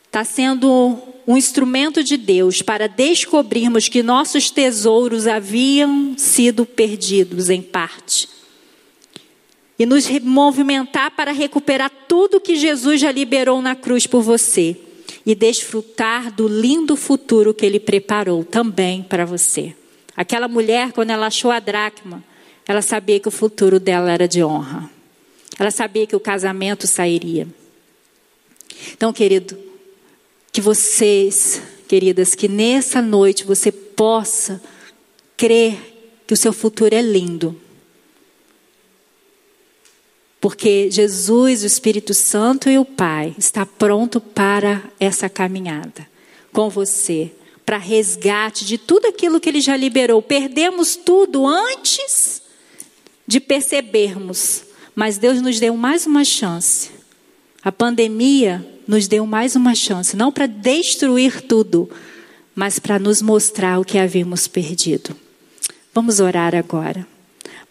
está 0.04 0.24
sendo 0.24 0.98
um 1.28 1.36
instrumento 1.36 2.02
de 2.02 2.16
Deus 2.16 2.60
para 2.60 2.88
descobrirmos 2.88 3.86
que 3.86 4.02
nossos 4.02 4.50
tesouros 4.50 5.28
haviam 5.28 6.14
sido 6.18 6.66
perdidos 6.66 7.50
em 7.50 7.62
parte 7.62 8.41
e 9.82 9.86
nos 9.86 10.08
movimentar 10.20 11.10
para 11.10 11.32
recuperar 11.32 11.90
tudo 12.06 12.40
que 12.40 12.54
Jesus 12.54 13.00
já 13.00 13.10
liberou 13.10 13.60
na 13.60 13.74
cruz 13.74 14.06
por 14.06 14.22
você 14.22 14.76
e 15.26 15.34
desfrutar 15.34 16.30
do 16.32 16.46
lindo 16.46 16.94
futuro 16.94 17.52
que 17.52 17.66
ele 17.66 17.80
preparou 17.80 18.44
também 18.44 19.02
para 19.02 19.24
você. 19.24 19.74
Aquela 20.16 20.46
mulher, 20.46 20.92
quando 20.92 21.10
ela 21.10 21.26
achou 21.26 21.50
a 21.50 21.58
dracma, 21.58 22.22
ela 22.64 22.80
sabia 22.80 23.18
que 23.18 23.26
o 23.26 23.32
futuro 23.32 23.80
dela 23.80 24.12
era 24.12 24.28
de 24.28 24.44
honra. 24.44 24.88
Ela 25.58 25.72
sabia 25.72 26.06
que 26.06 26.14
o 26.14 26.20
casamento 26.20 26.86
sairia. 26.86 27.48
Então, 28.92 29.12
querido, 29.12 29.58
que 30.52 30.60
vocês, 30.60 31.60
queridas, 31.88 32.36
que 32.36 32.46
nessa 32.46 33.02
noite 33.02 33.44
você 33.44 33.72
possa 33.72 34.62
crer 35.36 35.76
que 36.24 36.34
o 36.34 36.36
seu 36.36 36.52
futuro 36.52 36.94
é 36.94 37.02
lindo 37.02 37.60
porque 40.42 40.90
Jesus, 40.90 41.62
o 41.62 41.66
Espírito 41.66 42.12
Santo 42.12 42.68
e 42.68 42.76
o 42.76 42.84
Pai 42.84 43.32
está 43.38 43.64
pronto 43.64 44.20
para 44.20 44.82
essa 44.98 45.28
caminhada 45.28 46.04
com 46.52 46.68
você, 46.68 47.30
para 47.64 47.76
resgate 47.76 48.64
de 48.64 48.76
tudo 48.76 49.06
aquilo 49.06 49.38
que 49.38 49.48
ele 49.48 49.60
já 49.60 49.76
liberou. 49.76 50.20
Perdemos 50.20 50.96
tudo 50.96 51.46
antes 51.46 52.42
de 53.24 53.38
percebermos, 53.38 54.64
mas 54.96 55.16
Deus 55.16 55.40
nos 55.40 55.60
deu 55.60 55.76
mais 55.76 56.06
uma 56.06 56.24
chance. 56.24 56.90
A 57.62 57.70
pandemia 57.70 58.66
nos 58.84 59.06
deu 59.06 59.24
mais 59.24 59.54
uma 59.54 59.76
chance, 59.76 60.16
não 60.16 60.32
para 60.32 60.46
destruir 60.46 61.42
tudo, 61.42 61.88
mas 62.52 62.80
para 62.80 62.98
nos 62.98 63.22
mostrar 63.22 63.78
o 63.78 63.84
que 63.84 63.96
havíamos 63.96 64.48
perdido. 64.48 65.16
Vamos 65.94 66.18
orar 66.18 66.52
agora. 66.52 67.11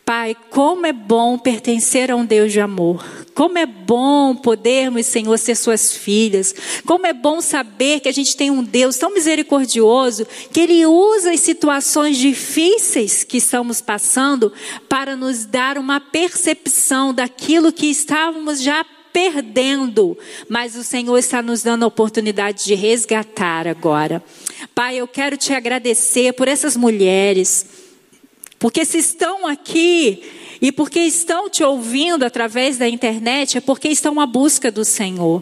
Pai, 0.06 0.36
como 0.50 0.86
é 0.86 0.92
bom 0.92 1.38
pertencer 1.38 2.12
a 2.12 2.16
um 2.16 2.26
Deus 2.26 2.52
de 2.52 2.60
amor. 2.60 3.06
Como 3.34 3.58
é 3.58 3.66
bom 3.66 4.36
podermos, 4.36 5.06
Senhor, 5.06 5.38
ser 5.38 5.56
suas 5.56 5.96
filhas. 5.96 6.54
Como 6.86 7.08
é 7.08 7.14
bom 7.14 7.40
saber 7.40 8.02
que 8.02 8.10
a 8.10 8.12
gente 8.12 8.36
tem 8.36 8.52
um 8.52 8.64
Deus 8.64 8.98
tão 8.98 9.14
misericordioso 9.14 10.28
que 10.52 10.60
Ele 10.60 10.86
usa 10.86 11.32
as 11.32 11.40
situações 11.40 12.18
difíceis 12.18 13.24
que 13.24 13.38
estamos 13.38 13.80
passando 13.80 14.52
para 14.90 15.16
nos 15.16 15.46
dar 15.46 15.78
uma 15.78 16.00
percepção 16.00 17.14
daquilo 17.14 17.72
que 17.72 17.88
estávamos 17.88 18.62
já 18.62 18.86
perdendo, 19.14 20.18
mas 20.48 20.76
o 20.76 20.84
Senhor 20.84 21.18
está 21.18 21.42
nos 21.42 21.62
dando 21.62 21.84
a 21.84 21.88
oportunidade 21.88 22.64
de 22.64 22.76
resgatar 22.76 23.68
agora. 23.68 24.24
Pai, 24.74 24.98
eu 24.98 25.08
quero 25.08 25.36
te 25.38 25.54
agradecer 25.54 26.34
por 26.34 26.48
essas 26.48 26.78
mulheres 26.78 27.81
porque 28.62 28.86
se 28.86 29.00
estão 29.00 29.48
aqui 29.48 30.22
e 30.62 30.72
porque 30.72 31.00
estão 31.00 31.50
te 31.50 31.64
ouvindo 31.64 32.24
através 32.24 32.78
da 32.78 32.88
internet, 32.88 33.58
é 33.58 33.62
porque 33.62 33.88
estão 33.88 34.20
à 34.20 34.28
busca 34.28 34.72
do 34.72 34.86
Senhor. 34.86 35.42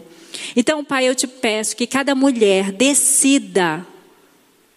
Então, 0.56 0.82
Pai, 0.82 1.06
eu 1.06 1.14
te 1.14 1.26
peço 1.26 1.76
que 1.76 1.86
cada 1.86 2.14
mulher 2.14 2.72
decida 2.72 3.86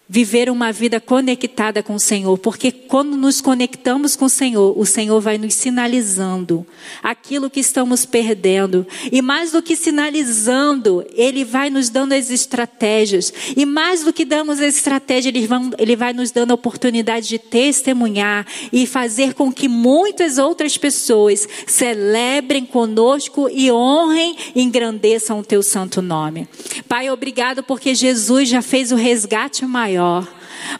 viver 0.08 0.50
uma 0.50 0.70
vida 0.70 1.00
conectada 1.00 1.82
com 1.82 1.94
o 1.94 2.00
Senhor, 2.00 2.36
porque 2.38 2.70
quando 2.70 3.16
nos 3.16 3.40
conectamos 3.40 4.14
com 4.14 4.26
o 4.26 4.30
Senhor, 4.30 4.78
o 4.78 4.84
Senhor 4.84 5.18
vai 5.20 5.38
nos 5.38 5.54
sinalizando 5.54 6.66
aquilo 7.02 7.48
que 7.48 7.60
estamos 7.60 8.04
perdendo, 8.04 8.86
e 9.10 9.22
mais 9.22 9.52
do 9.52 9.62
que 9.62 9.74
sinalizando, 9.74 11.04
Ele 11.14 11.42
vai 11.42 11.70
nos 11.70 11.88
dando 11.88 12.12
as 12.12 12.30
estratégias, 12.30 13.32
e 13.56 13.64
mais 13.64 14.04
do 14.04 14.12
que 14.12 14.26
damos 14.26 14.60
a 14.60 14.66
estratégia, 14.66 15.30
Ele, 15.30 15.46
vão, 15.46 15.70
Ele 15.78 15.96
vai 15.96 16.12
nos 16.12 16.30
dando 16.30 16.50
a 16.50 16.54
oportunidade 16.54 17.26
de 17.28 17.38
testemunhar 17.38 18.46
e 18.70 18.86
fazer 18.86 19.32
com 19.32 19.50
que 19.50 19.68
muitas 19.68 20.36
outras 20.36 20.76
pessoas 20.76 21.48
celebrem 21.66 22.66
conosco 22.66 23.48
e 23.50 23.72
honrem 23.72 24.36
e 24.54 24.60
engrandeçam 24.62 25.38
o 25.38 25.44
Teu 25.44 25.62
santo 25.62 26.02
nome. 26.02 26.46
Pai, 26.86 27.08
obrigado 27.08 27.62
porque 27.62 27.94
Jesus 27.94 28.50
já 28.50 28.60
fez 28.60 28.92
o 28.92 28.96
resgate 28.96 29.64
maior 29.64 29.93
maior. 29.94 30.26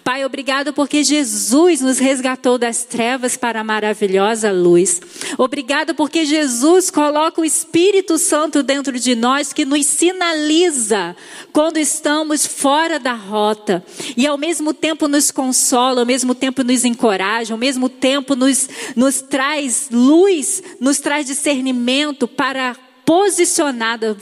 Pai, 0.02 0.24
obrigado 0.24 0.72
porque 0.72 1.04
Jesus 1.04 1.80
nos 1.80 1.98
resgatou 1.98 2.58
das 2.58 2.84
trevas 2.84 3.36
para 3.36 3.60
a 3.60 3.64
maravilhosa 3.64 4.50
luz. 4.50 5.00
Obrigado 5.38 5.94
porque 5.94 6.24
Jesus 6.24 6.90
coloca 6.90 7.40
o 7.40 7.44
Espírito 7.44 8.18
Santo 8.18 8.62
dentro 8.62 8.98
de 8.98 9.14
nós 9.14 9.52
que 9.52 9.64
nos 9.64 9.86
sinaliza 9.86 11.14
quando 11.52 11.76
estamos 11.76 12.46
fora 12.46 12.98
da 12.98 13.12
rota 13.12 13.84
e 14.16 14.26
ao 14.26 14.38
mesmo 14.38 14.72
tempo 14.72 15.06
nos 15.06 15.30
consola, 15.30 16.00
ao 16.00 16.06
mesmo 16.06 16.34
tempo 16.34 16.64
nos 16.64 16.84
encoraja, 16.84 17.54
ao 17.54 17.58
mesmo 17.58 17.88
tempo 17.88 18.34
nos, 18.34 18.68
nos 18.96 19.20
traz 19.20 19.88
luz, 19.90 20.62
nos 20.80 20.98
traz 20.98 21.26
discernimento 21.26 22.26
para 22.26 22.74
posicionada 23.04 24.16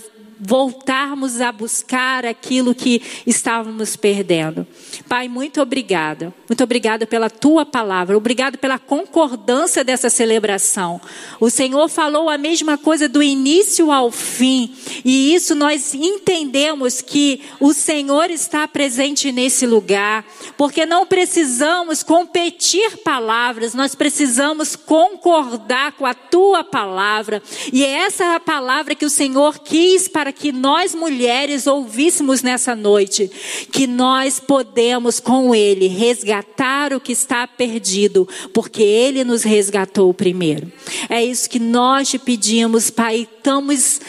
voltarmos 0.44 1.40
a 1.40 1.52
buscar 1.52 2.26
aquilo 2.26 2.74
que 2.74 3.00
estávamos 3.24 3.94
perdendo. 3.94 4.66
Pai, 5.09 5.28
muito 5.28 5.62
obrigada. 5.62 6.35
Muito 6.48 6.64
obrigada 6.64 7.07
pela 7.07 7.31
tua 7.31 7.64
palavra. 7.64 8.16
Obrigado 8.16 8.59
pela 8.59 8.76
concordância 8.76 9.85
dessa 9.85 10.11
celebração. 10.11 11.01
O 11.38 11.49
Senhor 11.49 11.88
falou 11.88 12.28
a 12.28 12.36
mesma 12.36 12.76
coisa 12.76 13.09
do 13.09 13.22
início 13.22 13.93
ao 13.93 14.11
fim. 14.11 14.74
E 15.05 15.32
isso 15.32 15.55
nós 15.55 15.95
entendemos 15.95 17.01
que 17.01 17.43
o 17.61 17.72
Senhor 17.72 18.28
está 18.28 18.66
presente 18.66 19.30
nesse 19.30 19.64
lugar, 19.64 20.24
porque 20.57 20.84
não 20.84 21.07
precisamos 21.07 22.03
competir 22.03 22.99
palavras, 22.99 23.74
nós 23.74 23.95
precisamos 23.95 24.74
concordar 24.74 25.93
com 25.93 26.05
a 26.05 26.14
tua 26.14 26.64
palavra. 26.64 27.40
E 27.72 27.84
é 27.84 27.90
essa 27.90 28.34
a 28.34 28.40
palavra 28.40 28.97
que 28.97 29.05
o 29.05 29.11
Senhor 29.11 29.61
quis 29.61 30.09
para 30.09 30.32
que 30.33 30.53
nós 30.53 30.95
mulheres 30.95 31.66
ouvíssemos 31.66 32.43
nessa 32.43 32.74
noite 32.74 33.30
que 33.70 33.87
nós 33.87 34.41
podemos 34.41 35.20
com 35.20 35.55
Ele 35.55 35.87
resgatar 35.87 36.93
o 36.93 37.01
que 37.01 37.12
está 37.12 37.47
perdido, 37.47 38.28
porque 38.53 38.83
Ele 38.83 39.24
nos 39.24 39.43
resgatou 39.43 40.12
primeiro. 40.12 40.70
É 41.09 41.24
isso 41.24 41.49
que 41.49 41.59
nós 41.59 42.09
te 42.09 42.18
pedimos, 42.18 42.91
Pai. 42.91 43.28
Estamos 43.37 44.01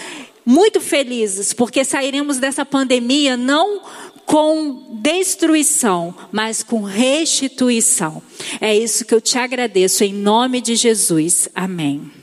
muito 0.45 0.81
felizes, 0.81 1.53
porque 1.53 1.83
sairemos 1.85 2.37
dessa 2.37 2.65
pandemia 2.65 3.37
não 3.37 3.81
com 4.25 4.97
destruição, 5.01 6.15
mas 6.31 6.63
com 6.63 6.81
restituição. 6.81 8.21
É 8.59 8.75
isso 8.75 9.05
que 9.05 9.13
eu 9.13 9.21
te 9.21 9.37
agradeço 9.37 10.03
em 10.03 10.13
nome 10.13 10.61
de 10.61 10.75
Jesus. 10.75 11.49
Amém. 11.53 12.22